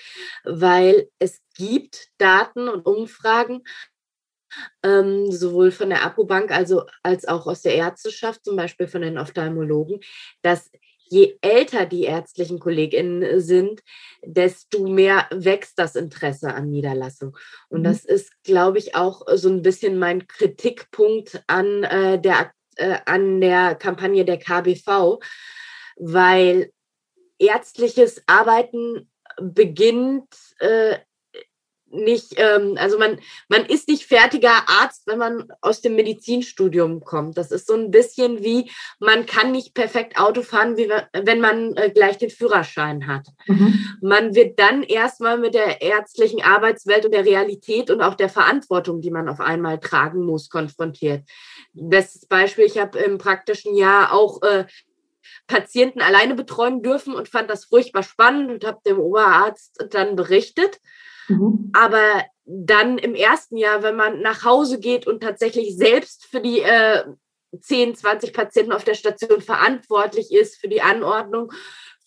weil 0.43 1.07
es 1.19 1.39
gibt 1.53 2.07
Daten 2.17 2.67
und 2.67 2.83
Umfragen, 2.87 3.61
ähm, 4.81 5.31
sowohl 5.31 5.69
von 5.69 5.89
der 5.89 6.03
Apobank 6.03 6.49
also, 6.49 6.85
als 7.03 7.27
auch 7.27 7.45
aus 7.45 7.61
der 7.61 7.75
Ärzteschaft, 7.75 8.43
zum 8.43 8.55
Beispiel 8.55 8.87
von 8.87 9.03
den 9.03 9.19
Ophthalmologen, 9.19 9.99
dass 10.41 10.71
je 11.09 11.37
älter 11.41 11.85
die 11.85 12.05
ärztlichen 12.05 12.57
KollegInnen 12.57 13.39
sind, 13.39 13.81
desto 14.25 14.87
mehr 14.87 15.27
wächst 15.29 15.77
das 15.77 15.95
Interesse 15.95 16.55
an 16.55 16.71
Niederlassung. 16.71 17.37
Und 17.69 17.81
mhm. 17.81 17.83
das 17.83 18.03
ist, 18.03 18.31
glaube 18.43 18.79
ich, 18.79 18.95
auch 18.95 19.21
so 19.35 19.47
ein 19.49 19.61
bisschen 19.61 19.99
mein 19.99 20.27
Kritikpunkt 20.27 21.43
an, 21.45 21.83
äh, 21.83 22.19
der, 22.19 22.51
äh, 22.77 22.99
an 23.05 23.41
der 23.41 23.75
Kampagne 23.75 24.25
der 24.25 24.37
KBV, 24.37 25.19
weil 25.97 26.71
ärztliches 27.39 28.21
Arbeiten 28.27 29.09
beginnt 29.39 30.33
äh, 30.59 30.97
nicht, 31.89 32.33
ähm, 32.37 32.75
also 32.77 32.97
man, 32.97 33.19
man 33.47 33.65
ist 33.65 33.87
nicht 33.87 34.05
fertiger 34.05 34.67
Arzt, 34.67 35.03
wenn 35.07 35.17
man 35.17 35.47
aus 35.61 35.81
dem 35.81 35.95
Medizinstudium 35.95 37.03
kommt. 37.03 37.37
Das 37.37 37.51
ist 37.51 37.67
so 37.67 37.73
ein 37.75 37.91
bisschen 37.91 38.43
wie, 38.43 38.69
man 38.99 39.25
kann 39.25 39.51
nicht 39.51 39.73
perfekt 39.73 40.17
Auto 40.17 40.41
fahren, 40.41 40.77
wie 40.77 40.89
wenn 40.89 41.39
man 41.39 41.75
äh, 41.75 41.89
gleich 41.89 42.17
den 42.17 42.29
Führerschein 42.29 43.07
hat. 43.07 43.27
Mhm. 43.47 43.97
Man 44.01 44.35
wird 44.35 44.59
dann 44.59 44.83
erstmal 44.83 45.37
mit 45.37 45.53
der 45.53 45.81
ärztlichen 45.81 46.41
Arbeitswelt 46.41 47.05
und 47.05 47.13
der 47.13 47.25
Realität 47.25 47.89
und 47.89 48.01
auch 48.01 48.15
der 48.15 48.29
Verantwortung, 48.29 49.01
die 49.01 49.11
man 49.11 49.29
auf 49.29 49.39
einmal 49.39 49.79
tragen 49.79 50.25
muss, 50.25 50.49
konfrontiert. 50.49 51.23
Bestes 51.73 52.25
Beispiel, 52.25 52.65
ich 52.65 52.77
habe 52.77 52.99
im 52.99 53.17
praktischen 53.17 53.75
Jahr 53.75 54.13
auch 54.13 54.41
äh, 54.41 54.65
Patienten 55.47 56.01
alleine 56.01 56.35
betreuen 56.35 56.81
dürfen 56.81 57.13
und 57.13 57.29
fand 57.29 57.49
das 57.49 57.65
furchtbar 57.65 58.03
spannend 58.03 58.51
und 58.51 58.65
habe 58.65 58.81
dem 58.85 58.99
Oberarzt 58.99 59.85
dann 59.91 60.15
berichtet. 60.15 60.79
Mhm. 61.27 61.71
Aber 61.73 62.23
dann 62.45 62.97
im 62.97 63.15
ersten 63.15 63.57
Jahr, 63.57 63.83
wenn 63.83 63.95
man 63.95 64.21
nach 64.21 64.45
Hause 64.45 64.79
geht 64.79 65.05
und 65.05 65.21
tatsächlich 65.21 65.75
selbst 65.75 66.25
für 66.25 66.39
die 66.39 66.61
äh, 66.61 67.03
10, 67.59 67.95
20 67.95 68.33
Patienten 68.33 68.71
auf 68.71 68.83
der 68.83 68.93
Station 68.93 69.41
verantwortlich 69.41 70.31
ist, 70.31 70.57
für 70.57 70.67
die 70.67 70.81
Anordnung, 70.81 71.51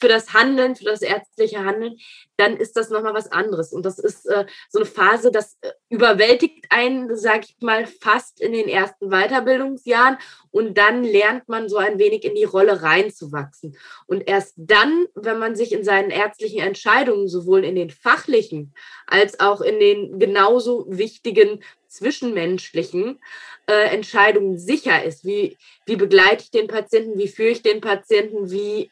für 0.00 0.08
das 0.08 0.32
Handeln, 0.32 0.76
für 0.76 0.84
das 0.84 1.02
ärztliche 1.02 1.64
Handeln, 1.64 1.98
dann 2.36 2.56
ist 2.56 2.76
das 2.76 2.88
nochmal 2.90 3.12
was 3.12 3.30
anderes. 3.30 3.72
Und 3.72 3.84
das 3.84 3.98
ist 3.98 4.26
äh, 4.26 4.46
so 4.70 4.78
eine 4.78 4.86
Phase, 4.86 5.30
das 5.30 5.58
äh, 5.60 5.70
überwältigt 5.90 6.66
einen, 6.70 7.14
sage 7.16 7.46
ich 7.48 7.56
mal, 7.60 7.86
fast 7.86 8.40
in 8.40 8.52
den 8.52 8.68
ersten 8.68 9.10
Weiterbildungsjahren. 9.10 10.16
Und 10.50 10.78
dann 10.78 11.04
lernt 11.04 11.48
man 11.48 11.68
so 11.68 11.76
ein 11.76 11.98
wenig 11.98 12.24
in 12.24 12.34
die 12.34 12.44
Rolle 12.44 12.82
reinzuwachsen. 12.82 13.76
Und 14.06 14.26
erst 14.26 14.54
dann, 14.56 15.06
wenn 15.14 15.38
man 15.38 15.54
sich 15.54 15.72
in 15.72 15.84
seinen 15.84 16.10
ärztlichen 16.10 16.60
Entscheidungen 16.60 17.28
sowohl 17.28 17.64
in 17.64 17.74
den 17.74 17.90
fachlichen 17.90 18.74
als 19.06 19.38
auch 19.38 19.60
in 19.60 19.78
den 19.78 20.18
genauso 20.18 20.86
wichtigen 20.88 21.62
zwischenmenschlichen 21.88 23.20
äh, 23.66 23.94
Entscheidungen 23.94 24.58
sicher 24.58 25.02
ist. 25.04 25.24
Wie, 25.24 25.58
wie 25.86 25.96
begleite 25.96 26.44
ich 26.44 26.50
den 26.50 26.68
Patienten? 26.68 27.18
Wie 27.18 27.28
führe 27.28 27.50
ich 27.50 27.62
den 27.62 27.80
Patienten? 27.80 28.50
Wie 28.50 28.90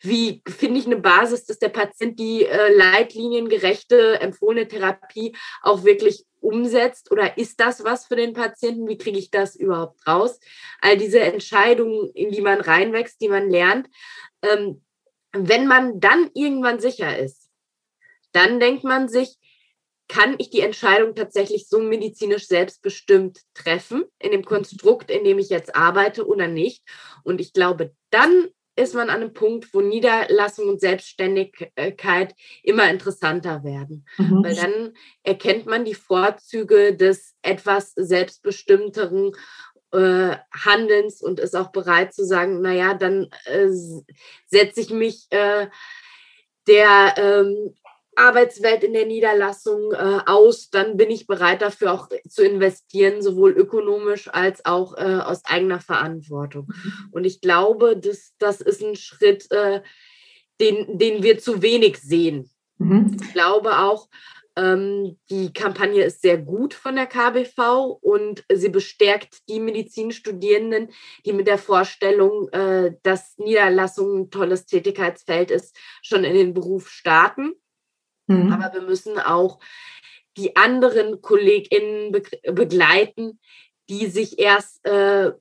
wie 0.00 0.42
finde 0.46 0.80
ich 0.80 0.86
eine 0.86 0.96
Basis, 0.96 1.44
dass 1.46 1.58
der 1.58 1.68
Patient 1.68 2.18
die 2.18 2.44
äh, 2.44 2.74
leitliniengerechte 2.74 4.20
empfohlene 4.20 4.68
Therapie 4.68 5.36
auch 5.62 5.84
wirklich 5.84 6.24
umsetzt? 6.40 7.10
Oder 7.10 7.36
ist 7.38 7.60
das 7.60 7.84
was 7.84 8.06
für 8.06 8.16
den 8.16 8.32
Patienten? 8.32 8.88
Wie 8.88 8.98
kriege 8.98 9.18
ich 9.18 9.30
das 9.30 9.56
überhaupt 9.56 10.06
raus? 10.06 10.38
All 10.80 10.96
diese 10.96 11.20
Entscheidungen, 11.20 12.10
in 12.14 12.30
die 12.30 12.40
man 12.40 12.60
reinwächst, 12.60 13.20
die 13.20 13.28
man 13.28 13.50
lernt. 13.50 13.88
Ähm, 14.42 14.82
wenn 15.32 15.66
man 15.66 16.00
dann 16.00 16.30
irgendwann 16.34 16.78
sicher 16.78 17.18
ist, 17.18 17.50
dann 18.32 18.60
denkt 18.60 18.84
man 18.84 19.08
sich, 19.08 19.36
kann 20.08 20.36
ich 20.38 20.50
die 20.50 20.60
Entscheidung 20.60 21.14
tatsächlich 21.14 21.68
so 21.68 21.80
medizinisch 21.80 22.46
selbstbestimmt 22.46 23.40
treffen, 23.54 24.04
in 24.18 24.30
dem 24.30 24.44
Konstrukt, 24.44 25.10
in 25.10 25.24
dem 25.24 25.38
ich 25.38 25.48
jetzt 25.48 25.74
arbeite 25.74 26.26
oder 26.26 26.46
nicht? 26.46 26.84
Und 27.24 27.40
ich 27.40 27.52
glaube, 27.52 27.92
dann 28.10 28.48
ist 28.76 28.94
man 28.94 29.08
an 29.08 29.22
einem 29.22 29.32
Punkt, 29.32 29.72
wo 29.72 29.80
Niederlassung 29.80 30.68
und 30.68 30.80
Selbstständigkeit 30.80 32.34
immer 32.62 32.88
interessanter 32.90 33.64
werden. 33.64 34.06
Mhm. 34.18 34.44
Weil 34.44 34.54
dann 34.54 34.94
erkennt 35.22 35.66
man 35.66 35.84
die 35.84 35.94
Vorzüge 35.94 36.94
des 36.94 37.34
etwas 37.42 37.92
selbstbestimmteren 37.96 39.32
äh, 39.92 40.36
Handelns 40.52 41.22
und 41.22 41.40
ist 41.40 41.56
auch 41.56 41.72
bereit 41.72 42.12
zu 42.12 42.24
sagen, 42.24 42.60
naja, 42.60 42.94
dann 42.94 43.30
äh, 43.46 43.68
setze 44.46 44.80
ich 44.80 44.90
mich 44.90 45.26
äh, 45.30 45.68
der 46.66 47.14
ähm, 47.16 47.74
Arbeitswelt 48.16 48.82
in 48.82 48.94
der 48.94 49.06
Niederlassung 49.06 49.92
äh, 49.92 50.20
aus, 50.26 50.70
dann 50.70 50.96
bin 50.96 51.10
ich 51.10 51.26
bereit 51.26 51.62
dafür 51.62 51.92
auch 51.92 52.08
zu 52.28 52.42
investieren, 52.42 53.22
sowohl 53.22 53.52
ökonomisch 53.52 54.28
als 54.28 54.64
auch 54.64 54.96
äh, 54.96 55.20
aus 55.20 55.44
eigener 55.44 55.80
Verantwortung. 55.80 56.66
Mhm. 56.66 56.92
Und 57.12 57.24
ich 57.24 57.40
glaube, 57.40 57.96
das, 57.96 58.32
das 58.38 58.60
ist 58.60 58.82
ein 58.82 58.96
Schritt, 58.96 59.50
äh, 59.52 59.82
den, 60.60 60.98
den 60.98 61.22
wir 61.22 61.38
zu 61.38 61.62
wenig 61.62 61.98
sehen. 61.98 62.50
Mhm. 62.78 63.16
Ich 63.20 63.32
glaube 63.32 63.78
auch, 63.78 64.08
ähm, 64.56 65.18
die 65.28 65.52
Kampagne 65.52 66.02
ist 66.02 66.22
sehr 66.22 66.38
gut 66.38 66.72
von 66.72 66.96
der 66.96 67.06
KBV 67.06 67.98
und 68.00 68.44
sie 68.52 68.70
bestärkt 68.70 69.48
die 69.48 69.60
Medizinstudierenden, 69.60 70.88
die 71.26 71.34
mit 71.34 71.46
der 71.46 71.58
Vorstellung, 71.58 72.48
äh, 72.48 72.92
dass 73.02 73.36
Niederlassung 73.36 74.16
ein 74.16 74.30
tolles 74.30 74.64
Tätigkeitsfeld 74.64 75.50
ist, 75.50 75.76
schon 76.02 76.24
in 76.24 76.34
den 76.34 76.54
Beruf 76.54 76.88
starten. 76.88 77.52
Mhm. 78.26 78.52
Aber 78.52 78.72
wir 78.74 78.82
müssen 78.82 79.18
auch 79.18 79.58
die 80.36 80.56
anderen 80.56 81.22
KollegInnen 81.22 82.12
be 82.12 82.22
begleiten, 82.52 83.38
die 83.88 84.06
sich 84.06 84.38
erst 84.38 84.84
äh, 84.84 85.32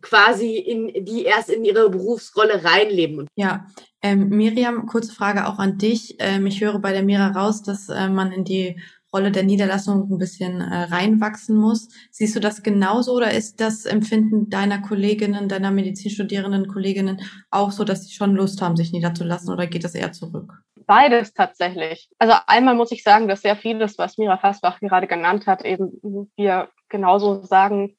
quasi 0.00 0.56
in, 0.56 1.04
die 1.04 1.24
erst 1.24 1.50
in 1.50 1.64
ihre 1.64 1.90
Berufsrolle 1.90 2.64
reinleben. 2.64 3.26
Ja, 3.36 3.66
ähm, 4.02 4.28
Miriam, 4.30 4.86
kurze 4.86 5.12
Frage 5.12 5.46
auch 5.46 5.58
an 5.58 5.78
dich. 5.78 6.16
Ähm, 6.20 6.46
ich 6.46 6.60
höre 6.60 6.78
bei 6.78 6.92
der 6.92 7.02
Mira 7.02 7.28
raus, 7.28 7.62
dass 7.62 7.88
äh, 7.88 8.08
man 8.08 8.32
in 8.32 8.44
die 8.44 8.80
Rolle 9.12 9.32
der 9.32 9.42
Niederlassung 9.42 10.10
ein 10.10 10.18
bisschen 10.18 10.60
äh, 10.60 10.82
reinwachsen 10.84 11.56
muss. 11.56 11.88
Siehst 12.10 12.36
du 12.36 12.40
das 12.40 12.62
genauso 12.62 13.12
oder 13.16 13.32
ist 13.32 13.60
das 13.60 13.84
Empfinden 13.84 14.48
deiner 14.50 14.80
Kolleginnen, 14.80 15.48
deiner 15.48 15.72
Medizinstudierenden 15.72 16.68
Kolleginnen 16.68 17.20
auch 17.50 17.72
so, 17.72 17.84
dass 17.84 18.04
sie 18.04 18.12
schon 18.12 18.36
Lust 18.36 18.62
haben, 18.62 18.76
sich 18.76 18.92
niederzulassen 18.92 19.52
oder 19.52 19.66
geht 19.66 19.82
das 19.82 19.96
eher 19.96 20.12
zurück? 20.12 20.62
Beides 20.90 21.34
tatsächlich. 21.34 22.10
Also 22.18 22.34
einmal 22.48 22.74
muss 22.74 22.90
ich 22.90 23.04
sagen, 23.04 23.28
dass 23.28 23.42
sehr 23.42 23.54
vieles, 23.54 23.96
was 23.96 24.18
Mira 24.18 24.38
Fassbach 24.38 24.80
gerade 24.80 25.06
genannt 25.06 25.46
hat, 25.46 25.64
eben 25.64 26.32
wir 26.34 26.68
genauso 26.88 27.44
sagen 27.44 27.96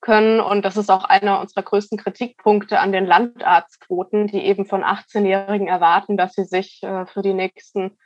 können. 0.00 0.40
Und 0.40 0.64
das 0.64 0.76
ist 0.76 0.90
auch 0.90 1.04
einer 1.04 1.38
unserer 1.38 1.62
größten 1.62 1.96
Kritikpunkte 1.96 2.80
an 2.80 2.90
den 2.90 3.06
Landarztquoten, 3.06 4.26
die 4.26 4.42
eben 4.44 4.66
von 4.66 4.82
18-Jährigen 4.82 5.68
erwarten, 5.68 6.16
dass 6.16 6.32
sie 6.32 6.44
sich 6.44 6.82
äh, 6.82 7.06
für 7.06 7.22
die 7.22 7.34
nächsten 7.34 7.96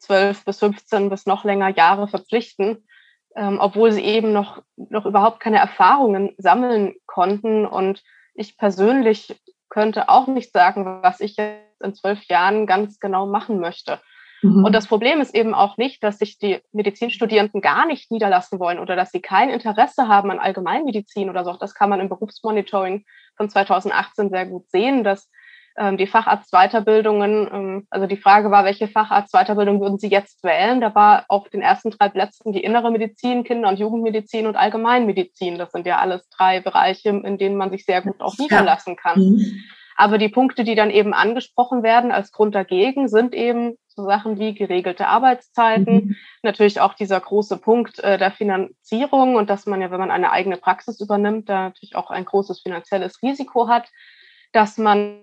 12 0.00 0.44
bis 0.44 0.58
15 0.58 1.08
bis 1.08 1.24
noch 1.24 1.44
länger 1.44 1.74
Jahre 1.74 2.08
verpflichten, 2.08 2.86
ähm, 3.36 3.58
obwohl 3.58 3.90
sie 3.90 4.04
eben 4.04 4.34
noch, 4.34 4.62
noch 4.76 5.06
überhaupt 5.06 5.40
keine 5.40 5.60
Erfahrungen 5.60 6.34
sammeln 6.36 6.92
konnten. 7.06 7.64
Und 7.64 8.02
ich 8.34 8.58
persönlich 8.58 9.40
könnte 9.72 10.10
auch 10.10 10.26
nicht 10.26 10.52
sagen, 10.52 10.84
was 11.02 11.20
ich 11.20 11.36
jetzt 11.38 11.80
in 11.82 11.94
zwölf 11.94 12.22
Jahren 12.24 12.66
ganz 12.66 13.00
genau 13.00 13.24
machen 13.24 13.58
möchte. 13.58 14.00
Mhm. 14.42 14.66
Und 14.66 14.74
das 14.74 14.86
Problem 14.86 15.22
ist 15.22 15.34
eben 15.34 15.54
auch 15.54 15.78
nicht, 15.78 16.04
dass 16.04 16.18
sich 16.18 16.36
die 16.36 16.60
Medizinstudierenden 16.72 17.62
gar 17.62 17.86
nicht 17.86 18.10
niederlassen 18.10 18.60
wollen 18.60 18.78
oder 18.78 18.96
dass 18.96 19.12
sie 19.12 19.22
kein 19.22 19.48
Interesse 19.48 20.08
haben 20.08 20.30
an 20.30 20.38
Allgemeinmedizin 20.38 21.30
oder 21.30 21.42
so. 21.42 21.54
Das 21.54 21.74
kann 21.74 21.88
man 21.88 22.00
im 22.00 22.10
Berufsmonitoring 22.10 23.06
von 23.34 23.48
2018 23.48 24.28
sehr 24.28 24.44
gut 24.44 24.68
sehen, 24.68 25.04
dass 25.04 25.30
ähm, 25.76 25.96
die 25.96 26.06
Facharztweiterbildungen, 26.06 27.48
ähm, 27.52 27.86
also 27.90 28.06
die 28.06 28.16
Frage 28.16 28.50
war, 28.50 28.64
welche 28.64 28.88
Facharztweiterbildung 28.88 29.80
würden 29.80 29.98
Sie 29.98 30.08
jetzt 30.08 30.42
wählen? 30.44 30.80
Da 30.80 30.94
war 30.94 31.24
auf 31.28 31.48
den 31.48 31.62
ersten 31.62 31.90
drei 31.90 32.08
Plätzen 32.08 32.52
die 32.52 32.62
innere 32.62 32.90
Medizin, 32.90 33.44
Kinder- 33.44 33.68
und 33.68 33.78
Jugendmedizin 33.78 34.46
und 34.46 34.56
Allgemeinmedizin. 34.56 35.58
Das 35.58 35.72
sind 35.72 35.86
ja 35.86 35.98
alles 35.98 36.28
drei 36.28 36.60
Bereiche, 36.60 37.10
in 37.10 37.38
denen 37.38 37.56
man 37.56 37.70
sich 37.70 37.84
sehr 37.84 38.02
gut 38.02 38.20
auch 38.20 38.36
niederlassen 38.38 38.96
kann. 38.96 39.20
Mhm. 39.20 39.62
Aber 39.96 40.18
die 40.18 40.28
Punkte, 40.28 40.64
die 40.64 40.74
dann 40.74 40.90
eben 40.90 41.14
angesprochen 41.14 41.82
werden 41.82 42.12
als 42.12 42.32
Grund 42.32 42.54
dagegen, 42.54 43.08
sind 43.08 43.34
eben 43.34 43.76
so 43.94 44.04
Sachen 44.04 44.38
wie 44.38 44.54
geregelte 44.54 45.06
Arbeitszeiten, 45.06 45.94
mhm. 45.94 46.16
natürlich 46.42 46.80
auch 46.80 46.94
dieser 46.94 47.20
große 47.20 47.58
Punkt 47.58 47.98
äh, 47.98 48.18
der 48.18 48.30
Finanzierung 48.30 49.36
und 49.36 49.50
dass 49.50 49.66
man 49.66 49.80
ja, 49.80 49.90
wenn 49.90 50.00
man 50.00 50.10
eine 50.10 50.32
eigene 50.32 50.56
Praxis 50.56 51.00
übernimmt, 51.00 51.48
da 51.48 51.64
natürlich 51.64 51.94
auch 51.94 52.10
ein 52.10 52.24
großes 52.24 52.60
finanzielles 52.60 53.22
Risiko 53.22 53.68
hat, 53.68 53.90
dass 54.52 54.78
man 54.78 55.20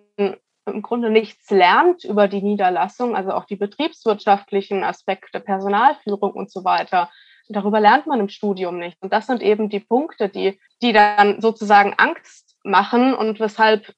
im 0.66 0.82
Grunde 0.82 1.10
nichts 1.10 1.50
lernt 1.50 2.04
über 2.04 2.28
die 2.28 2.42
Niederlassung, 2.42 3.16
also 3.16 3.32
auch 3.32 3.46
die 3.46 3.56
betriebswirtschaftlichen 3.56 4.84
Aspekte, 4.84 5.40
Personalführung 5.40 6.32
und 6.32 6.52
so 6.52 6.64
weiter. 6.64 7.10
Darüber 7.48 7.80
lernt 7.80 8.06
man 8.06 8.20
im 8.20 8.30
Studium 8.30 8.78
nicht. 8.78 9.02
Und 9.02 9.12
das 9.12 9.26
sind 9.26 9.42
eben 9.42 9.70
die 9.70 9.80
Punkte, 9.80 10.30
die, 10.30 10.60
die 10.84 10.94
dann 10.94 11.42
sozusagen 11.42 11.96
Angst 11.98 12.56
machen 12.64 13.16
und 13.16 13.40
weshalb 13.40 13.92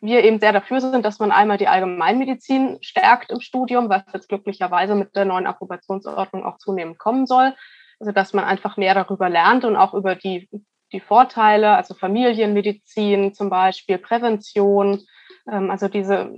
wir 0.00 0.22
eben 0.22 0.38
sehr 0.38 0.52
dafür 0.52 0.80
sind, 0.80 1.04
dass 1.04 1.18
man 1.18 1.32
einmal 1.32 1.58
die 1.58 1.68
Allgemeinmedizin 1.68 2.78
stärkt 2.82 3.30
im 3.30 3.40
Studium, 3.40 3.88
was 3.88 4.02
jetzt 4.12 4.28
glücklicherweise 4.28 4.94
mit 4.94 5.16
der 5.16 5.24
neuen 5.24 5.46
Approbationsordnung 5.46 6.44
auch 6.44 6.58
zunehmend 6.58 6.98
kommen 6.98 7.26
soll. 7.26 7.54
Also 8.00 8.12
dass 8.12 8.32
man 8.32 8.44
einfach 8.44 8.76
mehr 8.76 8.94
darüber 8.94 9.28
lernt 9.30 9.64
und 9.64 9.76
auch 9.76 9.94
über 9.94 10.14
die, 10.14 10.48
die 10.92 11.00
Vorteile, 11.00 11.76
also 11.76 11.94
Familienmedizin 11.94 13.32
zum 13.32 13.48
Beispiel, 13.48 13.98
Prävention, 13.98 15.00
Ähm, 15.50 15.70
also 15.70 15.88
diese 15.88 16.34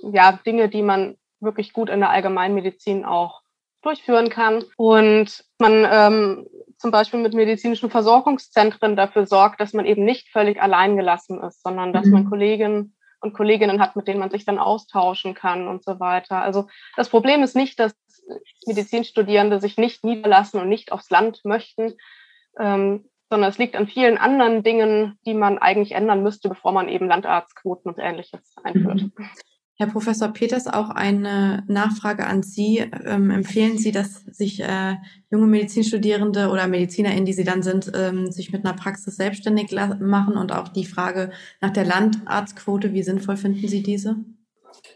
ja, 0.00 0.38
Dinge, 0.44 0.68
die 0.68 0.82
man 0.82 1.16
wirklich 1.40 1.72
gut 1.72 1.90
in 1.90 2.00
der 2.00 2.10
Allgemeinmedizin 2.10 3.04
auch 3.04 3.42
durchführen 3.82 4.30
kann. 4.30 4.64
Und 4.76 5.44
man 5.58 5.86
ähm, 5.90 6.46
zum 6.78 6.90
Beispiel 6.90 7.20
mit 7.20 7.34
medizinischen 7.34 7.90
Versorgungszentren 7.90 8.96
dafür 8.96 9.26
sorgt, 9.26 9.60
dass 9.60 9.72
man 9.72 9.86
eben 9.86 10.04
nicht 10.04 10.28
völlig 10.30 10.60
alleingelassen 10.60 11.42
ist, 11.42 11.62
sondern 11.62 11.92
dass 11.92 12.06
mhm. 12.06 12.12
man 12.12 12.28
Kolleginnen 12.28 12.96
und 13.20 13.32
Kolleginnen 13.32 13.80
hat, 13.80 13.96
mit 13.96 14.08
denen 14.08 14.20
man 14.20 14.30
sich 14.30 14.44
dann 14.44 14.58
austauschen 14.58 15.34
kann 15.34 15.68
und 15.68 15.84
so 15.84 15.98
weiter. 16.00 16.42
Also 16.42 16.68
das 16.96 17.08
Problem 17.08 17.42
ist 17.42 17.56
nicht, 17.56 17.78
dass 17.78 17.94
Medizinstudierende 18.66 19.60
sich 19.60 19.78
nicht 19.78 20.04
niederlassen 20.04 20.60
und 20.60 20.68
nicht 20.68 20.92
aufs 20.92 21.10
Land 21.10 21.44
möchten, 21.44 21.94
ähm, 22.58 23.08
sondern 23.30 23.50
es 23.50 23.58
liegt 23.58 23.76
an 23.76 23.88
vielen 23.88 24.18
anderen 24.18 24.62
Dingen, 24.62 25.18
die 25.26 25.34
man 25.34 25.58
eigentlich 25.58 25.92
ändern 25.92 26.22
müsste, 26.22 26.48
bevor 26.48 26.72
man 26.72 26.88
eben 26.88 27.08
Landarztquoten 27.08 27.90
und 27.90 27.98
ähnliches 27.98 28.54
einführt. 28.62 29.02
Mhm. 29.02 29.12
Herr 29.78 29.88
Professor 29.88 30.28
Peters, 30.28 30.66
auch 30.66 30.88
eine 30.88 31.62
Nachfrage 31.68 32.26
an 32.26 32.42
Sie. 32.42 32.78
Ähm, 32.78 33.30
empfehlen 33.30 33.76
Sie, 33.76 33.92
dass 33.92 34.24
sich 34.24 34.62
äh, 34.62 34.94
junge 35.30 35.46
Medizinstudierende 35.46 36.48
oder 36.48 36.66
MedizinerInnen, 36.66 37.26
die 37.26 37.34
Sie 37.34 37.44
dann 37.44 37.62
sind, 37.62 37.92
ähm, 37.94 38.32
sich 38.32 38.52
mit 38.52 38.64
einer 38.64 38.74
Praxis 38.74 39.16
selbstständig 39.16 39.70
machen? 39.72 40.38
Und 40.38 40.50
auch 40.50 40.68
die 40.68 40.86
Frage 40.86 41.30
nach 41.60 41.70
der 41.70 41.84
Landarztquote, 41.84 42.94
wie 42.94 43.02
sinnvoll 43.02 43.36
finden 43.36 43.68
Sie 43.68 43.82
diese? 43.82 44.16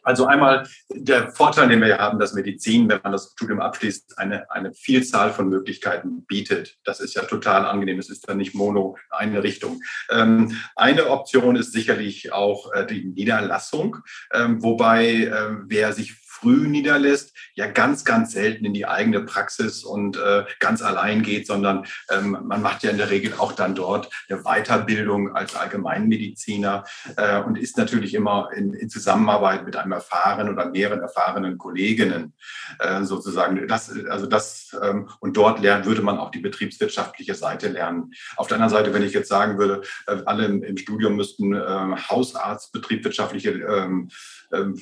Also 0.03 0.27
einmal 0.27 0.67
der 0.89 1.33
Vorteil, 1.33 1.69
den 1.69 1.83
wir 1.83 1.99
haben, 1.99 2.19
dass 2.19 2.33
Medizin, 2.33 2.89
wenn 2.89 3.01
man 3.03 3.13
das 3.13 3.33
Studium 3.33 3.61
abschließt, 3.61 4.19
eine, 4.19 4.51
eine 4.51 4.73
Vielzahl 4.73 5.33
von 5.33 5.49
Möglichkeiten 5.49 6.25
bietet. 6.27 6.79
Das 6.85 7.01
ist 7.01 7.15
ja 7.15 7.23
total 7.23 7.67
angenehm. 7.67 7.99
Es 7.99 8.09
ist 8.09 8.29
dann 8.29 8.39
nicht 8.39 8.55
mono 8.55 8.97
eine 9.11 9.43
Richtung. 9.43 9.81
Ähm, 10.11 10.57
eine 10.77 11.11
Option 11.11 11.57
ist 11.57 11.73
sicherlich 11.73 12.33
auch 12.33 12.73
äh, 12.73 12.87
die 12.87 13.05
Niederlassung, 13.05 13.99
ähm, 14.33 14.63
wobei 14.63 15.07
äh, 15.07 15.57
wer 15.67 15.93
sich 15.93 16.17
früh 16.41 16.69
niederlässt, 16.69 17.37
ja 17.55 17.67
ganz, 17.67 18.05
ganz 18.05 18.33
selten 18.33 18.65
in 18.65 18.75
die 18.75 18.87
eigene 18.87 19.21
Praxis 19.21 19.85
und 19.85 20.17
äh, 20.17 20.45
ganz 20.59 20.83
allein 20.83 21.23
geht, 21.23 21.47
sondern 21.47 21.87
ähm, 22.11 22.39
man 22.45 22.63
macht 22.63 22.83
ja 22.83 22.91
in 22.91 22.99
der 22.99 23.11
Regel 23.11 23.35
auch 23.39 23.53
dann 23.53 23.75
dort 23.75 24.11
eine 24.29 24.43
Weiterbildung 24.43 25.35
als 25.35 25.55
Allgemeinmediziner 25.55 26.85
äh, 27.17 27.41
und 27.41 27.59
ist 27.59 27.77
natürlich 27.77 28.15
immer 28.15 28.51
in, 28.55 28.75
in, 28.75 28.91
Zusammenarbeit 28.91 29.65
mit 29.65 29.77
einem 29.77 29.93
erfahrenen 29.93 30.53
oder 30.53 30.71
mehreren 30.71 31.01
erfahrenen 31.01 31.59
Kolleginnen 31.59 32.33
äh, 32.79 33.05
sozusagen. 33.05 33.69
Das, 33.69 33.93
also 34.09 34.27
das 34.27 34.77
ähm, 34.83 35.09
und 35.21 35.37
dort 35.37 35.61
lernen 35.61 35.85
würde 35.85 36.03
man 36.03 36.19
auch 36.19 36.31
die 36.31 36.41
betriebswirtschaftliche 36.41 37.35
Seite 37.35 37.69
lernen. 37.69 38.13
Auf 38.37 38.49
der 38.49 38.57
anderen 38.57 38.73
Seite, 38.73 38.95
wenn 38.95 39.03
ich 39.03 39.13
jetzt 39.13 39.29
sagen 39.29 39.59
würde, 39.59 39.83
äh, 40.07 40.17
alle 40.27 40.47
im, 40.47 40.63
im 40.63 40.77
Studium 40.77 41.17
müssten 41.17 41.55
äh, 41.55 41.97
Hausarzt 42.09 42.73
betriebswirtschaftliche 42.73 43.51
ähm, 43.51 44.11
ähm, 44.53 44.81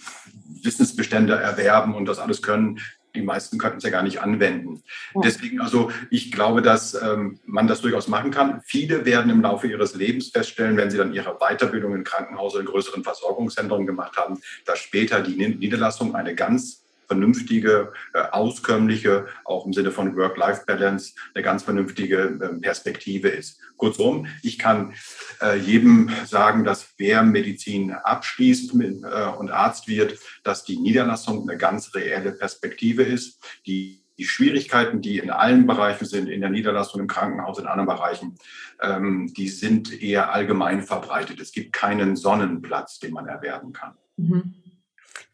Wissensbestände 0.63 1.35
erwerben 1.49 1.95
und 1.95 2.07
das 2.07 2.19
alles 2.19 2.43
können. 2.43 2.81
Die 3.15 3.23
meisten 3.23 3.59
könnten 3.59 3.79
es 3.79 3.85
ja 3.85 3.91
gar 3.91 4.03
nicht 4.03 4.21
anwenden. 4.21 4.83
Ja. 5.15 5.23
Deswegen, 5.25 5.61
also 5.61 5.91
ich 6.11 6.31
glaube, 6.31 6.63
dass 6.63 6.95
ähm, 6.95 7.41
man 7.47 7.67
das 7.67 7.81
durchaus 7.81 8.07
machen 8.07 8.31
kann. 8.31 8.61
Viele 8.65 9.05
werden 9.05 9.31
im 9.31 9.41
Laufe 9.41 9.67
ihres 9.67 9.95
Lebens 9.95 10.31
feststellen, 10.31 10.77
wenn 10.77 10.91
sie 10.91 10.99
dann 10.99 11.15
ihre 11.15 11.39
Weiterbildung 11.39 11.95
in 11.95 12.05
Krankenhaus 12.05 12.53
oder 12.53 12.61
in 12.61 12.67
größeren 12.67 13.03
Versorgungszentren 13.03 13.87
gemacht 13.87 14.17
haben, 14.17 14.41
dass 14.67 14.79
später 14.79 15.21
die 15.21 15.37
Niederlassung 15.37 16.15
eine 16.15 16.35
ganz 16.35 16.85
vernünftige, 17.09 17.93
äh, 18.13 18.21
auskömmliche, 18.21 19.27
auch 19.45 19.67
im 19.67 19.73
Sinne 19.73 19.91
von 19.91 20.15
Work-Life-Balance, 20.17 21.15
eine 21.35 21.43
ganz 21.43 21.65
vernünftige 21.65 22.39
ähm, 22.41 22.61
Perspektive 22.61 23.29
ist. 23.29 23.61
Kurzum, 23.77 24.27
ich 24.43 24.59
kann 24.59 24.95
äh, 25.41 25.57
jedem 25.57 26.11
sagen, 26.27 26.65
dass 26.65 26.95
wer 26.99 27.23
Medizin 27.23 27.93
abschließt 27.93 28.75
äh, 28.75 29.29
und 29.39 29.51
Arzt 29.51 29.89
wird, 29.89 30.19
dass 30.45 30.65
die 30.65 30.79
Niederlassung 30.79 31.49
eine 31.49 31.59
ganz 31.59 31.95
reelle 31.95 32.33
Perspektive 32.33 33.03
ist, 33.03 33.39
die 33.67 34.05
die 34.19 34.25
Schwierigkeiten, 34.25 35.01
die 35.01 35.19
in 35.19 35.31
allen 35.31 35.67
Bereichen 35.67 36.05
sind, 36.05 36.29
in 36.29 36.41
der 36.41 36.51
Niederlassung, 36.51 37.01
im 37.01 37.07
Krankenhaus, 37.07 37.59
in 37.59 37.67
anderen 37.67 37.87
Bereichen, 37.87 38.35
ähm, 38.83 39.33
die 39.37 39.49
sind 39.49 40.03
eher 40.03 40.33
allgemein 40.33 40.83
verbreitet. 40.83 41.41
Es 41.41 41.53
gibt 41.53 41.73
keinen 41.73 42.17
Sonnenplatz, 42.17 42.99
den 42.99 43.13
man 43.13 43.29
erwerben 43.29 43.73
kann. 43.73 43.95
Mhm. 44.17 44.55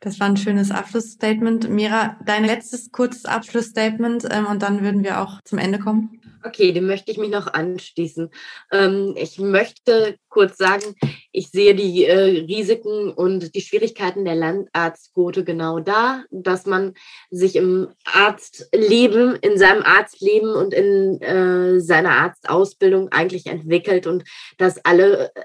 Das 0.04 0.20
war 0.20 0.26
ein 0.26 0.36
schönes 0.36 0.70
Abschlussstatement. 0.70 1.70
Mira, 1.70 2.18
dein 2.26 2.44
letztes 2.44 2.92
kurzes 2.92 3.24
Abschlussstatement 3.24 4.26
ähm, 4.30 4.44
und 4.44 4.62
dann 4.62 4.82
würden 4.82 5.02
wir 5.02 5.22
auch 5.22 5.40
zum 5.44 5.56
Ende 5.58 5.78
kommen. 5.78 6.20
Okay, 6.44 6.72
dem 6.72 6.86
möchte 6.86 7.10
ich 7.10 7.16
mich 7.16 7.30
noch 7.30 7.46
anschließen. 7.46 8.28
Ähm, 8.70 9.14
ich 9.16 9.38
möchte 9.38 10.18
kurz 10.28 10.58
sagen, 10.58 10.94
ich 11.32 11.48
sehe 11.48 11.74
die 11.74 12.04
äh, 12.04 12.44
Risiken 12.44 13.12
und 13.12 13.54
die 13.54 13.62
Schwierigkeiten 13.62 14.26
der 14.26 14.34
Landarztquote 14.34 15.42
genau 15.42 15.80
da, 15.80 16.22
dass 16.30 16.66
man 16.66 16.92
sich 17.30 17.56
im 17.56 17.88
Arztleben, 18.04 19.36
in 19.36 19.56
seinem 19.56 19.82
Arztleben 19.84 20.52
und 20.52 20.74
in 20.74 21.18
äh, 21.22 21.80
seiner 21.80 22.10
Arztausbildung 22.10 23.08
eigentlich 23.10 23.46
entwickelt 23.46 24.06
und 24.06 24.24
dass 24.58 24.84
alle 24.84 25.34
äh, 25.34 25.40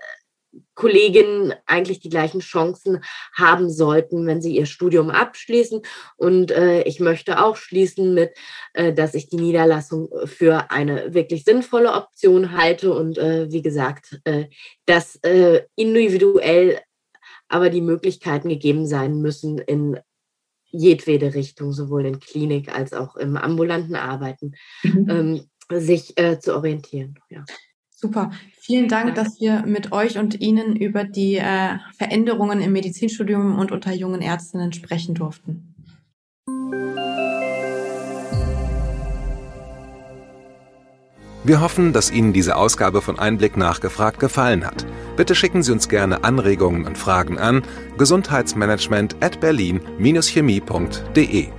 Kolleginnen 0.73 1.53
eigentlich 1.65 1.99
die 1.99 2.09
gleichen 2.09 2.39
Chancen 2.39 3.03
haben 3.33 3.69
sollten, 3.69 4.25
wenn 4.25 4.41
sie 4.41 4.55
ihr 4.55 4.65
Studium 4.65 5.09
abschließen. 5.09 5.81
Und 6.17 6.51
äh, 6.51 6.81
ich 6.83 6.99
möchte 6.99 7.43
auch 7.43 7.55
schließen 7.55 8.13
mit, 8.13 8.31
äh, 8.73 8.93
dass 8.93 9.13
ich 9.13 9.29
die 9.29 9.37
Niederlassung 9.37 10.09
für 10.25 10.71
eine 10.71 11.13
wirklich 11.13 11.43
sinnvolle 11.43 11.93
Option 11.93 12.57
halte 12.57 12.93
und 12.93 13.17
äh, 13.17 13.51
wie 13.51 13.61
gesagt, 13.61 14.19
äh, 14.23 14.45
dass 14.85 15.17
äh, 15.17 15.63
individuell 15.75 16.79
aber 17.47 17.69
die 17.69 17.81
Möglichkeiten 17.81 18.49
gegeben 18.49 18.85
sein 18.85 19.21
müssen 19.21 19.57
in 19.57 19.99
jedwede 20.71 21.33
Richtung, 21.33 21.73
sowohl 21.73 22.05
in 22.05 22.19
Klinik 22.19 22.73
als 22.73 22.93
auch 22.93 23.15
im 23.15 23.37
ambulanten 23.37 23.95
Arbeiten, 23.95 24.53
mhm. 24.83 25.09
ähm, 25.09 25.49
sich 25.71 26.17
äh, 26.17 26.39
zu 26.39 26.55
orientieren. 26.55 27.19
Super. 28.01 28.31
Vielen 28.61 28.87
Dank, 28.87 29.15
dass 29.15 29.41
wir 29.41 29.65
mit 29.65 29.91
euch 29.91 30.17
und 30.17 30.39
Ihnen 30.39 30.77
über 30.77 31.03
die 31.03 31.35
äh, 31.35 31.75
Veränderungen 31.97 32.61
im 32.61 32.71
Medizinstudium 32.71 33.59
und 33.59 33.73
unter 33.73 33.93
jungen 33.93 34.21
Ärztinnen 34.21 34.71
sprechen 34.71 35.15
durften. 35.15 35.75
Wir 41.43 41.59
hoffen, 41.59 41.91
dass 41.91 42.11
Ihnen 42.11 42.31
diese 42.31 42.55
Ausgabe 42.55 43.01
von 43.01 43.19
Einblick 43.19 43.57
nachgefragt 43.57 44.19
gefallen 44.19 44.65
hat. 44.65 44.85
Bitte 45.17 45.35
schicken 45.35 45.61
Sie 45.61 45.73
uns 45.73 45.89
gerne 45.89 46.23
Anregungen 46.23 46.85
und 46.85 46.97
Fragen 46.97 47.37
an 47.37 47.63
gesundheitsmanagement 47.97 49.21
at 49.21 49.41
berlin-chemie.de. 49.41 51.58